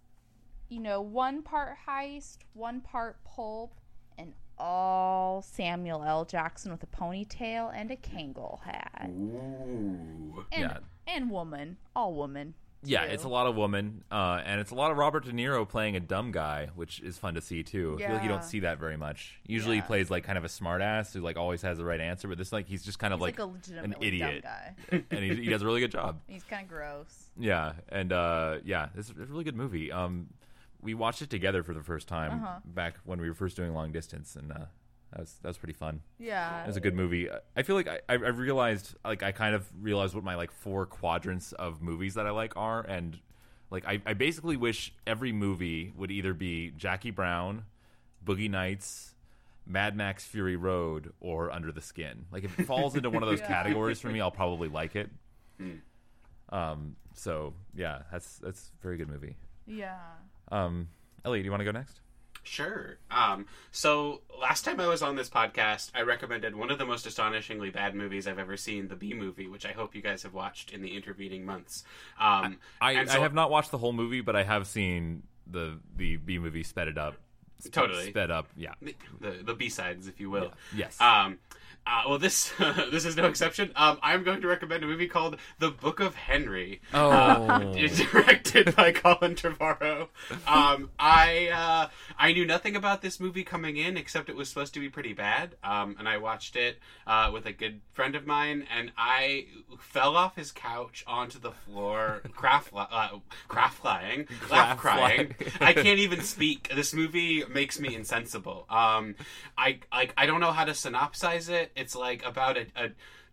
you 0.69 0.81
know, 0.81 1.01
one 1.01 1.43
part 1.43 1.77
heist, 1.89 2.39
one 2.55 2.81
part 2.81 3.23
pulp, 3.25 3.75
and 4.17 4.33
all 4.57 5.43
Samuel 5.43 6.05
L. 6.05 6.25
Jackson 6.25 6.71
with 6.71 6.83
a 6.85 6.87
ponytail 6.87 7.73
and 7.75 7.91
a 7.91 7.97
Kangol 7.97 8.61
hat. 8.63 9.11
Ooh. 9.11 10.45
And, 10.53 10.63
Yeah. 10.63 10.79
and 11.09 11.31
woman. 11.31 11.79
All 11.97 12.15
woman. 12.15 12.55
Yeah, 12.85 13.05
it's 13.05 13.23
a 13.25 13.29
lot 13.29 13.47
of 13.47 13.55
woman, 13.55 14.03
uh, 14.11 14.41
and 14.45 14.61
it's 14.61 14.73
a 14.73 14.75
lot 14.75 14.91
of 14.91 14.97
Robert 14.97 15.25
De 15.25 15.31
Niro 15.33 15.69
playing 15.69 15.95
a 15.95 16.01
dumb 16.01 16.33
guy, 16.33 16.69
which 16.75 16.99
is 17.01 17.17
fun 17.17 17.35
to 17.35 17.41
see 17.41 17.63
too. 17.63 17.95
I 17.97 18.03
feel 18.03 18.13
like 18.15 18.23
you 18.25 18.29
Yeah. 18.29 18.35
don't 18.35 18.45
see 18.45 18.61
that 18.61 18.79
very 18.79 18.97
much. 18.97 19.39
Usually, 19.47 19.77
Yeah. 19.77 19.83
he 19.83 19.87
plays 19.87 20.11
like 20.11 20.25
kind 20.25 20.37
of 20.37 20.45
a 20.45 20.49
smartass 20.49 21.13
who 21.15 21.21
like 21.21 21.37
always 21.37 21.63
has 21.63 21.79
the 21.79 21.85
right 21.85 22.01
answer, 22.01 22.27
but 22.27 22.39
this 22.39 22.53
like 22.53 22.67
he's 22.67 22.85
just 22.85 22.99
kind 22.99 23.15
of 23.15 23.21
He's 23.21 23.27
like, 23.27 23.39
like, 23.39 23.49
a 23.49 23.51
legitimately 23.53 24.07
idiot. 24.09 24.43
dumb 24.43 24.53
guy. 24.91 25.05
and 25.13 25.21
he, 25.25 25.35
he 25.45 25.49
does 25.51 25.63
a 25.63 25.67
really 25.67 25.81
good 25.81 25.93
job. 25.93 26.21
He's 26.27 26.43
kind 26.45 26.65
of 26.65 26.69
gross. 26.69 27.31
Yeah, 27.39 27.75
and 27.89 28.13
uh, 28.13 28.59
yeah, 28.65 28.89
it's 28.97 29.11
a 29.11 29.15
really 29.15 29.45
good 29.45 29.57
movie. 29.57 29.93
Um, 29.93 30.29
we 30.81 30.95
watched 30.95 31.23
it 31.23 31.31
together 31.31 31.63
for 31.63 31.75
the 31.75 31.83
first 31.85 32.09
time 32.09 32.43
Uh-huh. 32.43 32.59
back 32.65 32.97
when 33.05 33.21
we 33.21 33.29
were 33.29 33.35
first 33.35 33.57
doing 33.57 33.73
long 33.73 33.93
distance, 33.93 34.35
and 34.35 34.51
uh, 34.51 34.65
that 35.13 35.21
was 35.21 35.35
that 35.43 35.49
was 35.49 35.59
pretty 35.59 35.75
fun. 35.75 36.01
Yeah. 36.19 36.63
It 36.65 36.67
was 36.67 36.77
a 36.77 36.81
good 36.81 36.95
movie. 36.95 37.29
I 37.57 37.63
feel 37.63 37.77
like 37.77 37.89
I, 37.89 38.01
I 38.09 38.15
I've 38.15 38.39
realized 38.39 38.95
like 39.05 39.23
I 39.23 39.33
kind 39.33 39.55
of 39.55 39.67
realized 39.81 40.15
what 40.15 40.25
my 40.25 40.35
like 40.37 40.51
four 40.51 40.87
quadrants 40.87 41.53
of 41.53 41.83
movies 41.83 42.15
that 42.15 42.27
I 42.27 42.31
like 42.31 42.57
are, 42.57 42.81
and 42.81 43.19
like 43.71 43.87
I, 43.87 44.01
I 44.07 44.15
basically 44.15 44.57
wish 44.57 44.93
every 45.07 45.33
movie 45.33 45.93
would 45.97 46.11
either 46.11 46.35
be 46.35 46.73
Jackie 46.77 47.11
Brown, 47.11 47.65
Boogie 48.25 48.51
Nights, 48.51 49.15
Mad 49.67 49.97
Max 49.97 50.25
Fury 50.27 50.57
Road, 50.57 51.13
or 51.21 51.51
Under 51.51 51.73
the 51.73 51.81
Skin. 51.83 52.25
Like 52.33 52.45
if 52.45 52.59
it 52.59 52.67
falls 52.67 52.97
into 52.97 53.11
one 53.11 53.23
of 53.23 53.29
those 53.31 53.41
Yeah. 53.41 53.47
categories 53.49 54.01
for 54.01 54.09
me, 54.09 54.21
I'll 54.21 54.31
probably 54.31 54.69
like 54.69 54.97
it. 54.97 55.11
Um. 56.51 56.97
So 57.15 57.55
yeah, 57.75 58.03
that's 58.11 58.39
that's 58.39 58.71
a 58.79 58.83
very 58.83 58.97
good 58.97 59.09
movie. 59.09 59.37
Yeah. 59.67 59.97
Um. 60.51 60.89
Ellie, 61.25 61.39
do 61.41 61.45
you 61.45 61.51
want 61.51 61.61
to 61.61 61.65
go 61.65 61.71
next? 61.73 62.01
Sure. 62.45 62.97
Um, 63.11 63.47
so 63.71 64.21
last 64.41 64.65
time 64.65 64.81
I 64.81 64.87
was 64.89 65.01
on 65.03 65.15
this 65.17 65.29
podcast, 65.31 65.91
I 65.95 66.03
recommended 66.03 66.57
one 66.57 66.71
of 66.71 66.79
the 66.79 66.85
most 66.85 67.07
astonishingly 67.07 67.71
bad 67.71 67.95
movies 67.95 68.27
I've 68.27 68.39
ever 68.39 68.57
seen, 68.57 68.89
the 68.89 68.97
B 68.97 69.15
movie, 69.15 69.47
which 69.47 69.65
I 69.65 69.73
hope 69.73 69.95
you 69.95 70.03
guys 70.03 70.23
have 70.25 70.35
watched 70.35 70.73
in 70.73 70.83
the 70.83 70.97
intervening 70.97 71.47
months. 71.47 71.85
Um, 72.21 72.59
I, 72.81 73.01
I 73.01 73.05
so- 73.05 73.21
have 73.23 73.35
not 73.35 73.51
watched 73.51 73.71
the 73.71 73.79
whole 73.79 73.93
movie, 73.93 74.21
but 74.21 74.35
I 74.37 74.43
have 74.43 74.67
seen 74.67 75.23
the 75.47 75.79
the 75.97 76.17
B 76.17 76.39
movie 76.39 76.63
sped 76.63 76.89
it 76.89 76.99
up. 76.99 77.15
Sp- 77.63 77.71
Totally. 77.73 78.11
sped 78.11 78.31
up. 78.33 78.49
Yeah. 78.57 78.75
the 79.21 79.31
the 79.45 79.55
B 79.55 79.69
sides, 79.69 80.09
if 80.09 80.19
you 80.19 80.29
will. 80.31 80.53
Yes. 80.75 81.01
Um, 81.01 81.39
uh, 81.87 82.03
well, 82.09 82.19
this 82.19 82.53
this 82.91 83.05
is 83.05 83.17
no 83.17 83.25
exception. 83.27 83.73
Um, 83.77 83.99
I'm 84.03 84.23
going 84.25 84.41
to 84.43 84.47
recommend 84.47 84.85
a 84.85 84.87
movie 84.87 85.09
called 85.09 85.37
The 85.59 85.71
Book 85.71 86.01
of 86.01 86.15
Henry. 86.15 86.81
Oh. 86.95 87.71
It's 87.83 87.99
directed 87.99 88.77
by 88.77 88.93
Colin 88.93 89.35
Trevorrow. 89.35 90.09
Um, 90.47 90.91
I 90.99 91.49
uh, 91.49 91.89
I 92.19 92.33
knew 92.33 92.45
nothing 92.47 92.77
about 92.77 93.03
this 93.03 93.19
movie 93.19 93.45
coming 93.45 93.77
in 93.77 93.97
except 93.97 94.29
it 94.29 94.37
was 94.37 94.49
supposed 94.49 94.75
to 94.75 94.81
be 94.81 94.89
pretty 94.89 95.13
bad. 95.13 95.57
Um, 95.65 95.97
and 95.99 96.09
I 96.09 96.19
watched 96.19 96.55
it 96.55 96.79
uh, 97.07 97.31
with 97.33 97.47
a 97.47 97.53
good 97.53 97.81
friend 97.93 98.15
of 98.15 98.27
mine, 98.27 98.67
and 98.75 98.93
I 98.97 99.47
fell 99.81 100.17
off 100.17 100.37
his 100.37 100.53
couch 100.53 101.03
onto 101.07 101.39
the 101.41 101.51
floor, 101.51 102.23
craft 102.35 102.71
uh, 102.75 103.09
craft 103.49 103.79
flying, 103.79 104.27
laugh 104.51 104.79
Craft 104.79 104.81
crying. 104.81 105.35
flying. 105.35 105.53
I 105.61 105.73
can't 105.73 105.99
even 105.99 106.21
speak. 106.21 106.71
This 106.75 106.95
movie 106.95 107.43
makes 107.51 107.81
me 107.81 107.95
insensible. 107.95 108.67
Um, 108.71 109.15
I 109.59 109.81
like 109.93 110.13
I 110.17 110.27
don't 110.27 110.41
know 110.41 110.53
how 110.53 110.65
to 110.65 110.73
synopsize 110.73 111.49
it. 111.49 111.72
It's 111.77 111.95
like 111.95 112.25
about 112.25 112.57
a, 112.57 112.67
a 112.77 112.89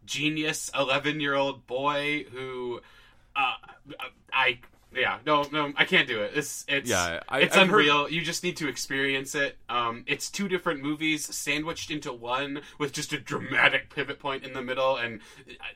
genius 0.06 0.72
eleven 0.74 1.20
year 1.20 1.36
old 1.36 1.68
boy 1.68 2.26
who 2.32 2.82
uh, 3.36 3.54
I 4.32 4.60
yeah 4.96 5.20
no 5.26 5.44
no 5.52 5.72
I 5.76 5.86
can't 5.86 6.08
do 6.08 6.22
it. 6.22 6.32
It's 6.36 6.66
it's 6.68 6.90
Yeah, 6.90 7.20
I- 7.30 7.42
it's 7.42 7.56
I've 7.56 7.68
heard- 7.70 7.80
unreal. 7.82 8.10
You 8.10 8.22
just 8.22 8.44
need 8.44 8.58
to 8.58 8.68
experience 8.68 9.36
it. 9.36 9.58
Um, 9.70 10.04
it's 10.08 10.30
two 10.32 10.48
different 10.48 10.82
movies 10.82 11.26
sandwiched 11.36 11.92
into 11.92 12.12
one 12.12 12.62
with 12.80 12.92
just 12.94 13.14
a 13.14 13.20
dramatic 13.20 13.94
pivot 13.94 14.20
point 14.20 14.44
in 14.44 14.54
the 14.54 14.62
middle, 14.64 14.96
and 14.98 15.20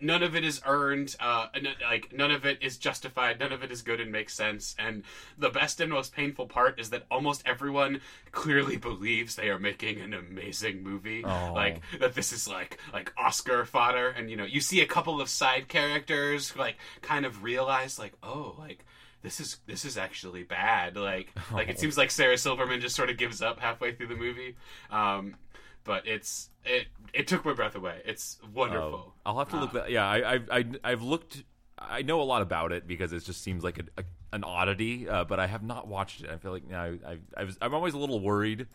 none 0.01 0.23
of 0.23 0.35
it 0.35 0.43
is 0.43 0.61
earned. 0.65 1.15
Uh, 1.19 1.47
like 1.83 2.11
none 2.11 2.31
of 2.31 2.45
it 2.45 2.57
is 2.61 2.77
justified. 2.77 3.39
None 3.39 3.51
of 3.53 3.61
it 3.63 3.71
is 3.71 3.81
good 3.83 3.99
and 3.99 4.11
makes 4.11 4.33
sense. 4.33 4.75
And 4.79 5.03
the 5.37 5.49
best 5.49 5.79
and 5.79 5.91
most 5.91 6.13
painful 6.15 6.47
part 6.47 6.79
is 6.79 6.89
that 6.89 7.03
almost 7.11 7.43
everyone 7.45 8.01
clearly 8.31 8.77
believes 8.77 9.35
they 9.35 9.49
are 9.49 9.59
making 9.59 10.01
an 10.01 10.13
amazing 10.13 10.81
movie. 10.83 11.23
Oh. 11.23 11.53
Like 11.53 11.81
that 11.99 12.15
this 12.15 12.33
is 12.33 12.47
like 12.47 12.79
like 12.91 13.13
Oscar 13.17 13.63
fodder, 13.65 14.09
and 14.09 14.29
you 14.31 14.37
know 14.37 14.45
you 14.45 14.59
see 14.59 14.81
a 14.81 14.87
couple 14.87 15.21
of 15.21 15.29
side 15.29 15.67
characters 15.67 16.55
like 16.55 16.77
kind 17.01 17.25
of 17.25 17.43
realize 17.43 17.99
like 17.99 18.13
oh 18.23 18.55
like 18.57 18.83
this 19.23 19.39
is 19.39 19.57
this 19.65 19.85
is 19.85 19.97
actually 19.97 20.43
bad. 20.43 20.95
Like 20.95 21.33
like 21.51 21.69
it 21.69 21.79
seems 21.79 21.97
like 21.97 22.11
Sarah 22.11 22.37
Silverman 22.37 22.81
just 22.81 22.95
sort 22.95 23.09
of 23.09 23.17
gives 23.17 23.41
up 23.41 23.59
halfway 23.59 23.93
through 23.95 24.07
the 24.07 24.15
movie. 24.15 24.55
Um, 24.91 25.37
but 25.83 26.05
it's 26.05 26.49
it 26.65 26.87
it 27.13 27.27
took 27.27 27.43
my 27.43 27.53
breath 27.53 27.75
away. 27.75 28.01
It's 28.05 28.37
wonderful. 28.53 29.13
I'll 29.25 29.39
have 29.39 29.49
to 29.49 29.59
look 29.59 29.73
that. 29.73 29.89
Yeah, 29.89 30.07
I, 30.07 30.33
I've 30.33 30.49
I, 30.51 30.65
I've 30.83 31.01
looked. 31.01 31.43
I 31.79 32.01
know 32.03 32.21
a 32.21 32.23
lot 32.23 32.41
about 32.41 32.71
it 32.71 32.87
because 32.87 33.11
it 33.13 33.25
just 33.25 33.41
seems 33.41 33.63
like 33.63 33.79
a, 33.79 33.83
a, 33.97 34.03
an 34.31 34.43
oddity, 34.43 35.09
uh, 35.09 35.23
but 35.23 35.39
I 35.39 35.47
have 35.47 35.63
not 35.63 35.87
watched 35.87 36.23
it. 36.23 36.29
I 36.29 36.37
feel 36.37 36.51
like 36.51 36.63
you 36.63 36.71
know, 36.71 36.97
I, 37.05 37.11
I, 37.11 37.17
I 37.37 37.43
was, 37.45 37.57
I'm 37.61 37.73
always 37.73 37.93
a 37.93 37.97
little 37.97 38.19
worried 38.19 38.67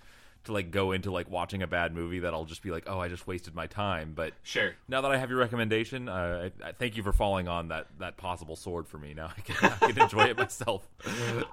to 0.48 0.52
like 0.52 0.70
go 0.70 0.92
into 0.92 1.10
like 1.10 1.30
watching 1.30 1.62
a 1.62 1.66
bad 1.66 1.94
movie 1.94 2.18
that 2.18 2.34
I'll 2.34 2.44
just 2.44 2.62
be 2.62 2.70
like, 2.70 2.84
oh, 2.86 2.98
I 2.98 3.08
just 3.08 3.26
wasted 3.26 3.54
my 3.54 3.66
time. 3.66 4.12
But 4.14 4.34
Sure. 4.42 4.74
now 4.88 5.00
that 5.00 5.10
I 5.10 5.16
have 5.16 5.30
your 5.30 5.38
recommendation, 5.38 6.08
uh, 6.08 6.50
I, 6.62 6.68
I 6.68 6.72
thank 6.72 6.96
you 6.96 7.02
for 7.02 7.12
falling 7.12 7.46
on 7.48 7.68
that 7.68 7.86
that 8.00 8.16
possible 8.16 8.56
sword 8.56 8.86
for 8.88 8.98
me. 8.98 9.14
Now 9.14 9.30
I 9.36 9.40
can, 9.40 9.72
I 9.80 9.92
can 9.92 10.02
enjoy 10.02 10.24
it 10.24 10.36
myself. 10.36 10.86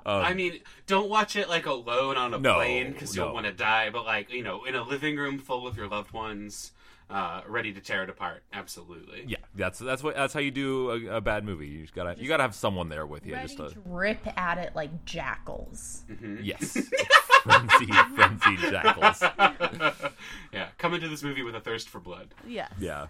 Um, 0.07 0.21
I 0.23 0.33
mean, 0.33 0.59
don't 0.87 1.09
watch 1.09 1.35
it 1.35 1.49
like 1.49 1.65
alone 1.65 2.17
on 2.17 2.33
a 2.33 2.37
No, 2.39 2.55
plane 2.55 2.91
because 2.91 3.15
no. 3.15 3.25
you'll 3.25 3.33
want 3.33 3.45
to 3.45 3.51
die. 3.51 3.89
But 3.89 4.05
like 4.05 4.31
you 4.31 4.43
know, 4.43 4.65
in 4.65 4.75
a 4.75 4.83
living 4.83 5.17
room 5.17 5.37
full 5.39 5.65
of 5.67 5.77
your 5.77 5.87
loved 5.87 6.11
ones, 6.11 6.71
uh, 7.09 7.41
ready 7.47 7.71
to 7.73 7.81
tear 7.81 8.03
it 8.03 8.09
apart. 8.09 8.43
Absolutely. 8.53 9.25
Yeah, 9.27 9.37
that's 9.53 9.79
that's 9.79 10.01
what 10.03 10.15
that's 10.15 10.33
how 10.33 10.39
you 10.39 10.51
do 10.51 10.91
a, 10.91 11.17
a 11.17 11.21
bad 11.21 11.45
movie. 11.45 11.67
You 11.67 11.81
just 11.81 11.93
gotta 11.93 12.15
you 12.17 12.27
gotta 12.27 12.43
have 12.43 12.55
someone 12.55 12.89
there 12.89 13.05
with 13.05 13.25
you. 13.25 13.33
Ready 13.33 13.47
Just 13.47 13.57
to, 13.57 13.69
to 13.69 13.81
rip 13.85 14.25
at 14.37 14.57
it 14.57 14.75
like 14.75 15.05
jackals. 15.05 16.03
Mm-hmm. 16.09 16.37
yes, 16.43 16.73
frenzy, 17.43 17.91
frenzy 18.15 18.57
jackals. 18.57 19.21
yeah, 20.51 20.69
come 20.77 20.93
into 20.93 21.07
this 21.07 21.23
movie 21.23 21.43
with 21.43 21.55
a 21.55 21.61
thirst 21.61 21.89
for 21.89 21.99
blood. 21.99 22.33
Yes. 22.47 22.71
Yeah, 22.79 23.07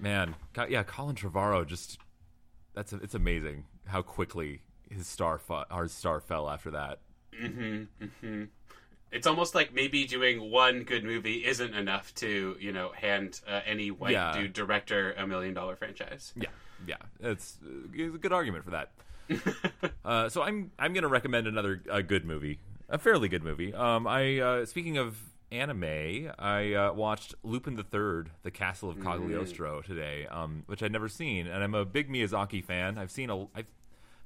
man. 0.00 0.34
Yeah, 0.68 0.82
Colin 0.82 1.14
Trevorrow 1.14 1.66
just 1.66 1.98
that's 2.74 2.92
it's 2.92 3.14
amazing 3.14 3.64
how 3.86 4.02
quickly 4.02 4.62
his 4.90 5.06
star 5.06 5.38
fu- 5.38 5.64
our 5.70 5.88
star 5.88 6.20
fell 6.20 6.48
after 6.48 6.70
that. 6.72 7.00
Mm-hmm, 7.40 8.04
mm-hmm. 8.04 8.44
It's 9.12 9.26
almost 9.26 9.54
like 9.54 9.72
maybe 9.72 10.04
doing 10.04 10.50
one 10.50 10.82
good 10.82 11.04
movie 11.04 11.44
isn't 11.46 11.74
enough 11.74 12.14
to, 12.16 12.56
you 12.60 12.72
know, 12.72 12.90
hand 12.92 13.40
uh, 13.48 13.60
any 13.64 13.90
white 13.90 14.12
Yeah. 14.12 14.32
dude 14.32 14.52
director 14.52 15.12
a 15.12 15.26
million 15.26 15.54
dollar 15.54 15.76
franchise. 15.76 16.32
Yeah, 16.36 16.48
yeah, 16.86 16.96
it's, 17.20 17.58
it's 17.94 18.14
a 18.14 18.18
good 18.18 18.32
argument 18.32 18.64
for 18.64 18.72
that. 18.72 18.90
uh, 20.04 20.28
so 20.28 20.42
I'm 20.42 20.70
I'm 20.78 20.92
gonna 20.92 21.08
recommend 21.08 21.46
another 21.46 21.82
a 21.90 22.02
good 22.02 22.24
movie, 22.24 22.58
a 22.88 22.98
fairly 22.98 23.28
good 23.28 23.42
movie. 23.42 23.74
Um, 23.74 24.06
I 24.06 24.38
uh, 24.38 24.66
speaking 24.66 24.98
of 24.98 25.16
anime, 25.50 26.30
I 26.38 26.74
uh, 26.74 26.92
watched 26.92 27.34
Lupin 27.42 27.74
the 27.76 27.82
Third, 27.84 28.30
The 28.42 28.50
Castle 28.50 28.90
of 28.90 29.00
Cagliostro 29.02 29.82
today, 29.82 30.26
um, 30.30 30.62
which 30.66 30.82
I'd 30.82 30.92
never 30.92 31.08
seen, 31.08 31.46
and 31.46 31.62
I'm 31.62 31.74
a 31.74 31.84
big 31.84 32.08
Miyazaki 32.10 32.62
fan. 32.64 32.98
I've 32.98 33.10
seen 33.10 33.30
a, 33.30 33.42
I've, 33.42 33.48
I'm 33.56 33.64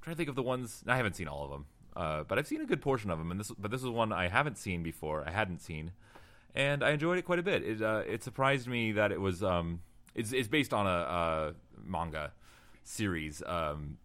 trying 0.03 0.15
to 0.15 0.19
think 0.19 0.29
of 0.29 0.35
the 0.35 0.43
ones 0.43 0.83
I 0.87 0.97
haven't 0.97 1.17
seen 1.17 1.29
all 1.29 1.45
of 1.45 1.51
them, 1.51 1.67
uh, 1.97 2.25
but 2.25 2.39
I've 2.39 2.47
seen 2.47 2.61
a 2.61 2.67
good 2.67 2.81
portion 2.81 3.11
of 3.11 3.19
them, 3.19 3.31
and 3.31 3.41
this 3.41 3.51
but 3.59 3.71
this 3.71 3.83
is 3.83 3.89
one 3.89 4.13
I 4.13 4.29
haven't 4.29 4.59
seen 4.59 4.83
before. 4.83 5.25
I 5.27 5.31
hadn't 5.31 5.61
seen, 5.61 5.93
and 6.55 6.83
I 6.83 6.91
enjoyed 6.91 7.19
it 7.19 7.23
quite 7.23 7.39
a 7.39 7.43
bit. 7.43 7.63
It 7.63 7.83
uh, 7.83 8.03
it 8.07 8.23
surprised 8.23 8.69
me 8.69 8.93
that 8.93 9.13
it 9.13 9.21
was 9.21 9.43
um 9.43 9.81
it's 10.15 10.33
it's 10.33 10.49
based 10.49 10.73
on 10.73 10.87
a, 10.87 11.55
manga 11.85 12.33
series. 12.85 13.43
Um, 13.45 13.99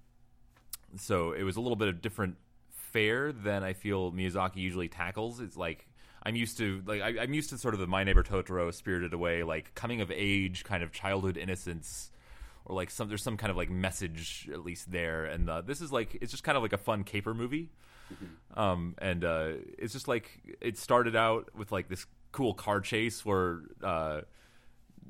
so 0.97 1.33
it 1.33 1.43
was 1.43 1.57
a 1.57 1.61
little 1.61 1.75
bit 1.75 1.87
of 1.87 2.01
different 2.01 2.37
fare 2.71 3.31
than 3.31 3.63
I 3.63 3.73
feel 3.73 4.11
Miyazaki 4.11 4.57
usually 4.57 4.87
tackles. 4.87 5.39
It's 5.39 5.57
like 5.57 5.87
I'm 6.23 6.35
used 6.35 6.57
to 6.57 6.81
like 6.85 7.01
I, 7.01 7.21
I'm 7.21 7.33
used 7.33 7.49
to 7.51 7.57
sort 7.57 7.73
of 7.73 7.79
the 7.79 7.87
My 7.87 8.03
Neighbor 8.03 8.23
Totoro, 8.23 8.73
Spirited 8.73 9.13
Away, 9.13 9.43
like 9.43 9.75
coming 9.75 10.01
of 10.01 10.11
age 10.11 10.63
kind 10.63 10.83
of 10.83 10.91
childhood 10.91 11.37
innocence, 11.37 12.11
or 12.65 12.75
like 12.75 12.89
some 12.89 13.07
there's 13.07 13.23
some 13.23 13.37
kind 13.37 13.51
of 13.51 13.57
like 13.57 13.69
message 13.69 14.49
at 14.51 14.63
least 14.63 14.91
there. 14.91 15.25
And 15.25 15.49
uh, 15.49 15.61
this 15.61 15.81
is 15.81 15.91
like 15.91 16.17
it's 16.21 16.31
just 16.31 16.43
kind 16.43 16.57
of 16.57 16.63
like 16.63 16.73
a 16.73 16.77
fun 16.77 17.03
caper 17.03 17.33
movie. 17.33 17.69
Um, 18.55 18.95
and 18.99 19.23
uh, 19.23 19.49
it's 19.77 19.93
just 19.93 20.07
like 20.07 20.57
it 20.61 20.77
started 20.77 21.15
out 21.15 21.49
with 21.55 21.71
like 21.71 21.89
this 21.89 22.05
cool 22.31 22.53
car 22.53 22.81
chase 22.81 23.25
where 23.25 23.61
uh, 23.83 24.21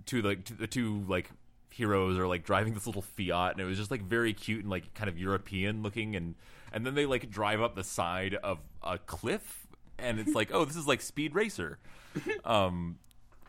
two 0.05 0.21
like 0.21 0.45
the 0.57 0.67
two 0.67 1.03
like 1.07 1.29
heroes 1.69 2.17
are 2.17 2.27
like 2.27 2.45
driving 2.45 2.73
this 2.73 2.85
little 2.87 3.01
Fiat, 3.01 3.51
and 3.51 3.59
it 3.59 3.65
was 3.65 3.77
just 3.77 3.91
like 3.91 4.01
very 4.01 4.33
cute 4.33 4.61
and 4.61 4.69
like 4.69 4.93
kind 4.93 5.09
of 5.09 5.17
European 5.19 5.83
looking, 5.83 6.15
and 6.15 6.35
and 6.71 6.85
then 6.85 6.95
they 6.95 7.05
like 7.05 7.29
drive 7.29 7.61
up 7.61 7.75
the 7.75 7.83
side 7.83 8.35
of 8.35 8.59
a 8.81 8.97
cliff, 8.97 9.67
and 9.99 10.19
it's 10.19 10.33
like 10.33 10.51
oh 10.53 10.65
this 10.65 10.75
is 10.75 10.87
like 10.87 11.01
Speed 11.01 11.35
Racer, 11.35 11.79
um, 12.45 12.97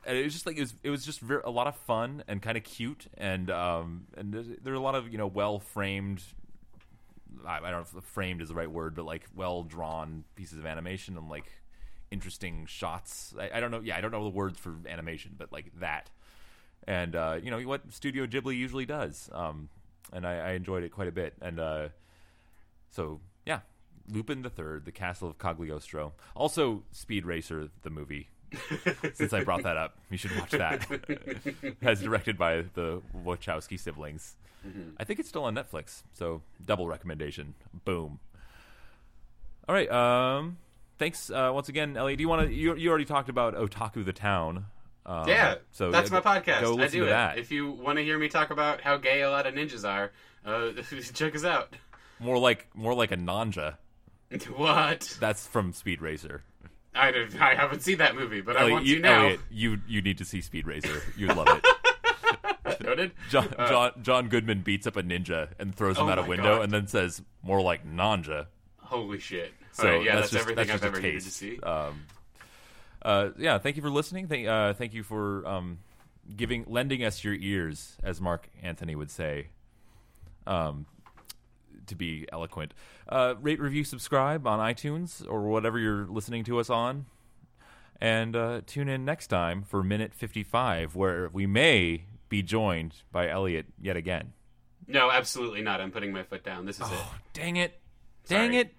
and 0.07 0.17
it 0.17 0.25
was 0.25 0.33
just 0.33 0.47
like 0.47 0.57
it 0.57 0.61
was 0.61 0.75
it 0.83 0.91
was 0.91 1.05
just 1.05 1.21
very, 1.21 1.43
a 1.45 1.51
lot 1.51 1.67
of 1.67 1.77
fun 1.77 2.23
and 2.29 2.41
kind 2.41 2.57
of 2.57 2.65
cute, 2.65 3.07
and 3.19 3.51
um 3.51 4.07
and 4.17 4.33
there 4.63 4.73
are 4.73 4.77
a 4.77 4.81
lot 4.81 4.95
of 4.95 5.11
you 5.11 5.19
know 5.19 5.27
well 5.27 5.59
framed. 5.59 6.23
I, 7.47 7.59
I 7.59 7.71
don't 7.71 7.93
know 7.93 7.99
if 7.99 8.05
framed 8.05 8.41
is 8.41 8.49
the 8.49 8.55
right 8.55 8.71
word, 8.71 8.95
but 8.95 9.05
like 9.05 9.27
well 9.35 9.63
drawn 9.63 10.25
pieces 10.35 10.59
of 10.59 10.67
animation 10.67 11.17
and 11.17 11.29
like 11.29 11.53
interesting 12.11 12.67
shots. 12.67 13.35
I, 13.39 13.51
I 13.55 13.61
don't 13.61 13.71
know. 13.71 13.81
Yeah, 13.81 13.97
I 13.97 14.01
don't 14.01 14.11
know 14.13 14.25
the 14.25 14.31
words 14.31 14.59
for 14.59 14.75
animation, 14.89 15.35
but 15.37 15.53
like 15.53 15.73
that 15.81 16.11
and 16.87 17.17
uh, 17.17 17.39
you 17.43 17.51
know 17.51 17.61
what 17.61 17.93
Studio 17.93 18.27
Ghibli 18.27 18.57
usually 18.57 18.87
does. 18.87 19.29
Um, 19.33 19.69
and 20.13 20.27
I, 20.27 20.39
I 20.39 20.51
enjoyed 20.53 20.85
it 20.85 20.93
quite 20.93 21.09
a 21.09 21.13
bit. 21.13 21.35
And 21.41 21.59
uh, 21.59 21.89
so 22.91 23.21
yeah, 23.45 23.61
Lupin 24.09 24.43
the 24.43 24.51
Third, 24.51 24.85
The 24.85 24.93
Castle 24.93 25.29
of 25.29 25.39
Cagliostro, 25.39 26.13
also 26.35 26.85
Speed 26.93 27.27
Racer 27.27 27.69
the 27.83 27.91
movie. 27.91 28.29
Since 29.15 29.33
I 29.33 29.43
brought 29.45 29.63
that 29.65 29.77
up, 29.77 29.99
you 30.11 30.17
should 30.17 30.37
watch 30.39 30.51
that. 30.53 30.87
As 31.83 32.01
directed 32.01 32.39
by 32.39 32.65
the 32.75 33.03
Wachowski 33.25 33.79
siblings. 33.79 34.37
I 34.99 35.05
think 35.05 35.21
it's 35.21 35.29
still 35.29 35.45
on 35.45 35.55
Netflix, 35.55 36.03
so 36.13 36.43
double 36.65 36.89
recommendation. 36.89 37.55
Boom. 37.85 38.19
All 39.69 39.75
right. 39.75 39.91
Um, 39.91 40.59
thanks 40.99 41.31
uh, 41.31 41.51
once 41.55 41.69
again, 41.69 41.97
Elliot. 41.97 42.19
Do 42.19 42.23
you 42.23 42.29
want 42.29 42.49
to? 42.49 42.55
You, 42.55 42.75
you 42.75 42.89
already 42.89 43.05
talked 43.05 43.29
about 43.29 43.55
Otaku 43.55 44.05
the 44.05 44.13
Town. 44.13 44.67
Um, 45.05 45.29
Yeah, 45.29 45.57
so 45.71 45.93
that's 45.93 46.11
yeah, 46.11 46.21
my 46.21 46.41
podcast. 46.41 46.81
I 46.81 46.89
do 46.89 47.05
it. 47.05 47.11
that. 47.11 47.39
If 47.39 47.53
you 47.53 47.71
want 47.71 47.99
to 47.99 48.05
hear 48.05 48.19
me 48.19 48.29
talk 48.29 48.51
about 48.51 48.81
how 48.81 48.97
gay 48.97 49.23
a 49.23 49.31
lot 49.31 49.47
of 49.47 49.55
ninjas 49.55 49.89
are, 49.89 50.11
uh, 50.45 50.73
check 51.15 51.37
us 51.37 51.45
out. 51.45 51.75
More 52.19 52.39
like 52.39 52.67
more 52.75 52.95
like 52.95 53.13
a 53.13 53.17
Nanja. 53.17 53.77
What? 54.57 55.17
That's 55.21 55.47
from 55.47 55.73
Speed 55.73 56.03
Racer. 56.03 56.43
I, 56.97 57.11
don't- 57.11 57.41
I 57.41 57.55
haven't 57.55 57.81
seen 57.83 57.99
that 57.99 58.15
movie, 58.17 58.41
but 58.41 58.57
I 58.57 58.71
want 58.71 58.85
you, 58.85 58.97
to 58.97 59.01
now. 59.03 59.25
Elliot, 59.25 59.41
you 59.51 59.81
you 59.87 60.03
need 60.03 60.19
to 60.19 60.25
see 60.25 60.41
Speed 60.41 60.67
Racer. 60.67 61.03
You'd 61.17 61.35
love 61.37 61.49
it. 61.49 62.81
Noted. 62.83 63.13
John, 63.31 63.49
Uh, 63.59 63.69
John 63.69 63.93
John 64.03 64.29
Goodman 64.29 64.63
beats 64.63 64.87
up 64.87 64.97
a 64.97 65.03
ninja 65.03 65.49
and 65.59 65.75
throws 65.75 65.97
him 65.99 66.07
Oh 66.07 66.11
out 66.11 66.19
a 66.19 66.23
window, 66.23 66.57
God. 66.57 66.63
and 66.65 66.73
then 66.73 66.87
says 66.87 67.23
more 67.43 67.61
like 67.63 67.87
Nanja. 67.87 68.47
Holy 68.79 69.19
shit! 69.19 69.53
So 69.73 69.85
right, 69.89 70.05
yeah, 70.05 70.17
that's, 70.17 70.31
that's, 70.31 70.33
just, 70.33 70.43
everything 70.43 70.67
that's 70.69 70.83
I've 70.83 70.89
ever 70.95 71.01
needed 71.01 71.23
to 71.23 71.31
see. 71.31 71.59
Um, 71.61 72.05
uh, 73.03 73.29
yeah, 73.39 73.59
thank 73.59 73.77
you 73.77 73.83
for 73.83 73.91
listening. 73.91 74.27
Thank, 74.27 74.47
uh, 74.47 74.75
thank 74.75 74.95
you 74.95 75.03
for 75.03 75.47
um, 75.47 75.79
giving, 76.37 76.65
lending 76.67 77.05
us 77.05 77.23
your 77.23 77.35
ears, 77.35 77.97
as 78.03 78.21
Mark 78.21 78.49
Antony 78.63 78.95
would 78.97 79.11
say. 79.11 79.49
Um, 80.47 80.87
to 81.87 81.95
be 81.95 82.27
eloquent, 82.33 82.75
uh, 83.09 83.35
rate, 83.41 83.61
review, 83.61 83.85
subscribe 83.85 84.47
on 84.47 84.59
iTunes 84.59 85.27
or 85.29 85.43
whatever 85.49 85.79
you're 85.79 86.07
listening 86.07 86.45
to 86.45 86.59
us 86.59 86.71
on, 86.71 87.07
and 88.01 88.37
uh, 88.37 88.61
tune 88.67 88.89
in 88.89 89.05
next 89.05 89.29
time 89.29 89.63
for 89.63 89.83
minute 89.83 90.15
fifty-five, 90.15 90.95
where 90.95 91.31
we 91.33 91.47
may 91.47 92.05
be 92.29 92.43
joined 92.43 93.03
by 93.13 93.29
Elliot 93.29 93.67
yet 93.81 93.97
again. 93.97 94.33
No, 94.87 95.11
absolutely 95.11 95.63
not. 95.63 95.81
I'm 95.81 95.91
putting 95.91 96.13
my 96.13 96.23
foot 96.23 96.45
down. 96.45 96.65
This 96.67 96.81
is 96.81 96.91
it. 96.91 96.99
Dang 97.33 97.57
it! 97.57 97.81
Dang 98.29 98.51
Sorry. 98.51 98.59
it! 98.59 98.75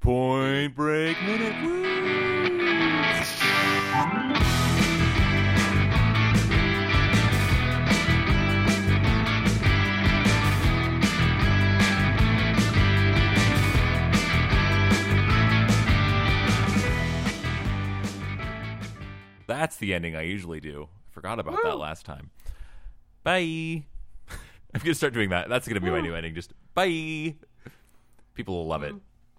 Point 0.00 0.74
Break 0.74 1.20
minute. 1.22 1.64
Woo! 1.64 1.84
That's 19.46 19.76
the 19.76 19.94
ending 19.94 20.16
I 20.16 20.22
usually 20.22 20.60
do. 20.60 20.88
I 20.92 21.14
Forgot 21.14 21.38
about 21.38 21.62
that 21.62 21.78
last 21.78 22.04
time. 22.04 22.30
Bye. 23.22 23.84
I'm 24.74 24.80
gonna 24.80 24.94
start 24.94 25.14
doing 25.14 25.30
that. 25.30 25.48
That's 25.48 25.68
gonna 25.68 25.80
be 25.80 25.90
my 25.90 26.00
new 26.00 26.14
ending. 26.14 26.34
Just 26.34 26.52
bye. 26.74 27.34
People 28.34 28.54
will 28.56 28.66
love 28.66 28.82
it. 28.82 28.94
Mm. 28.94 29.00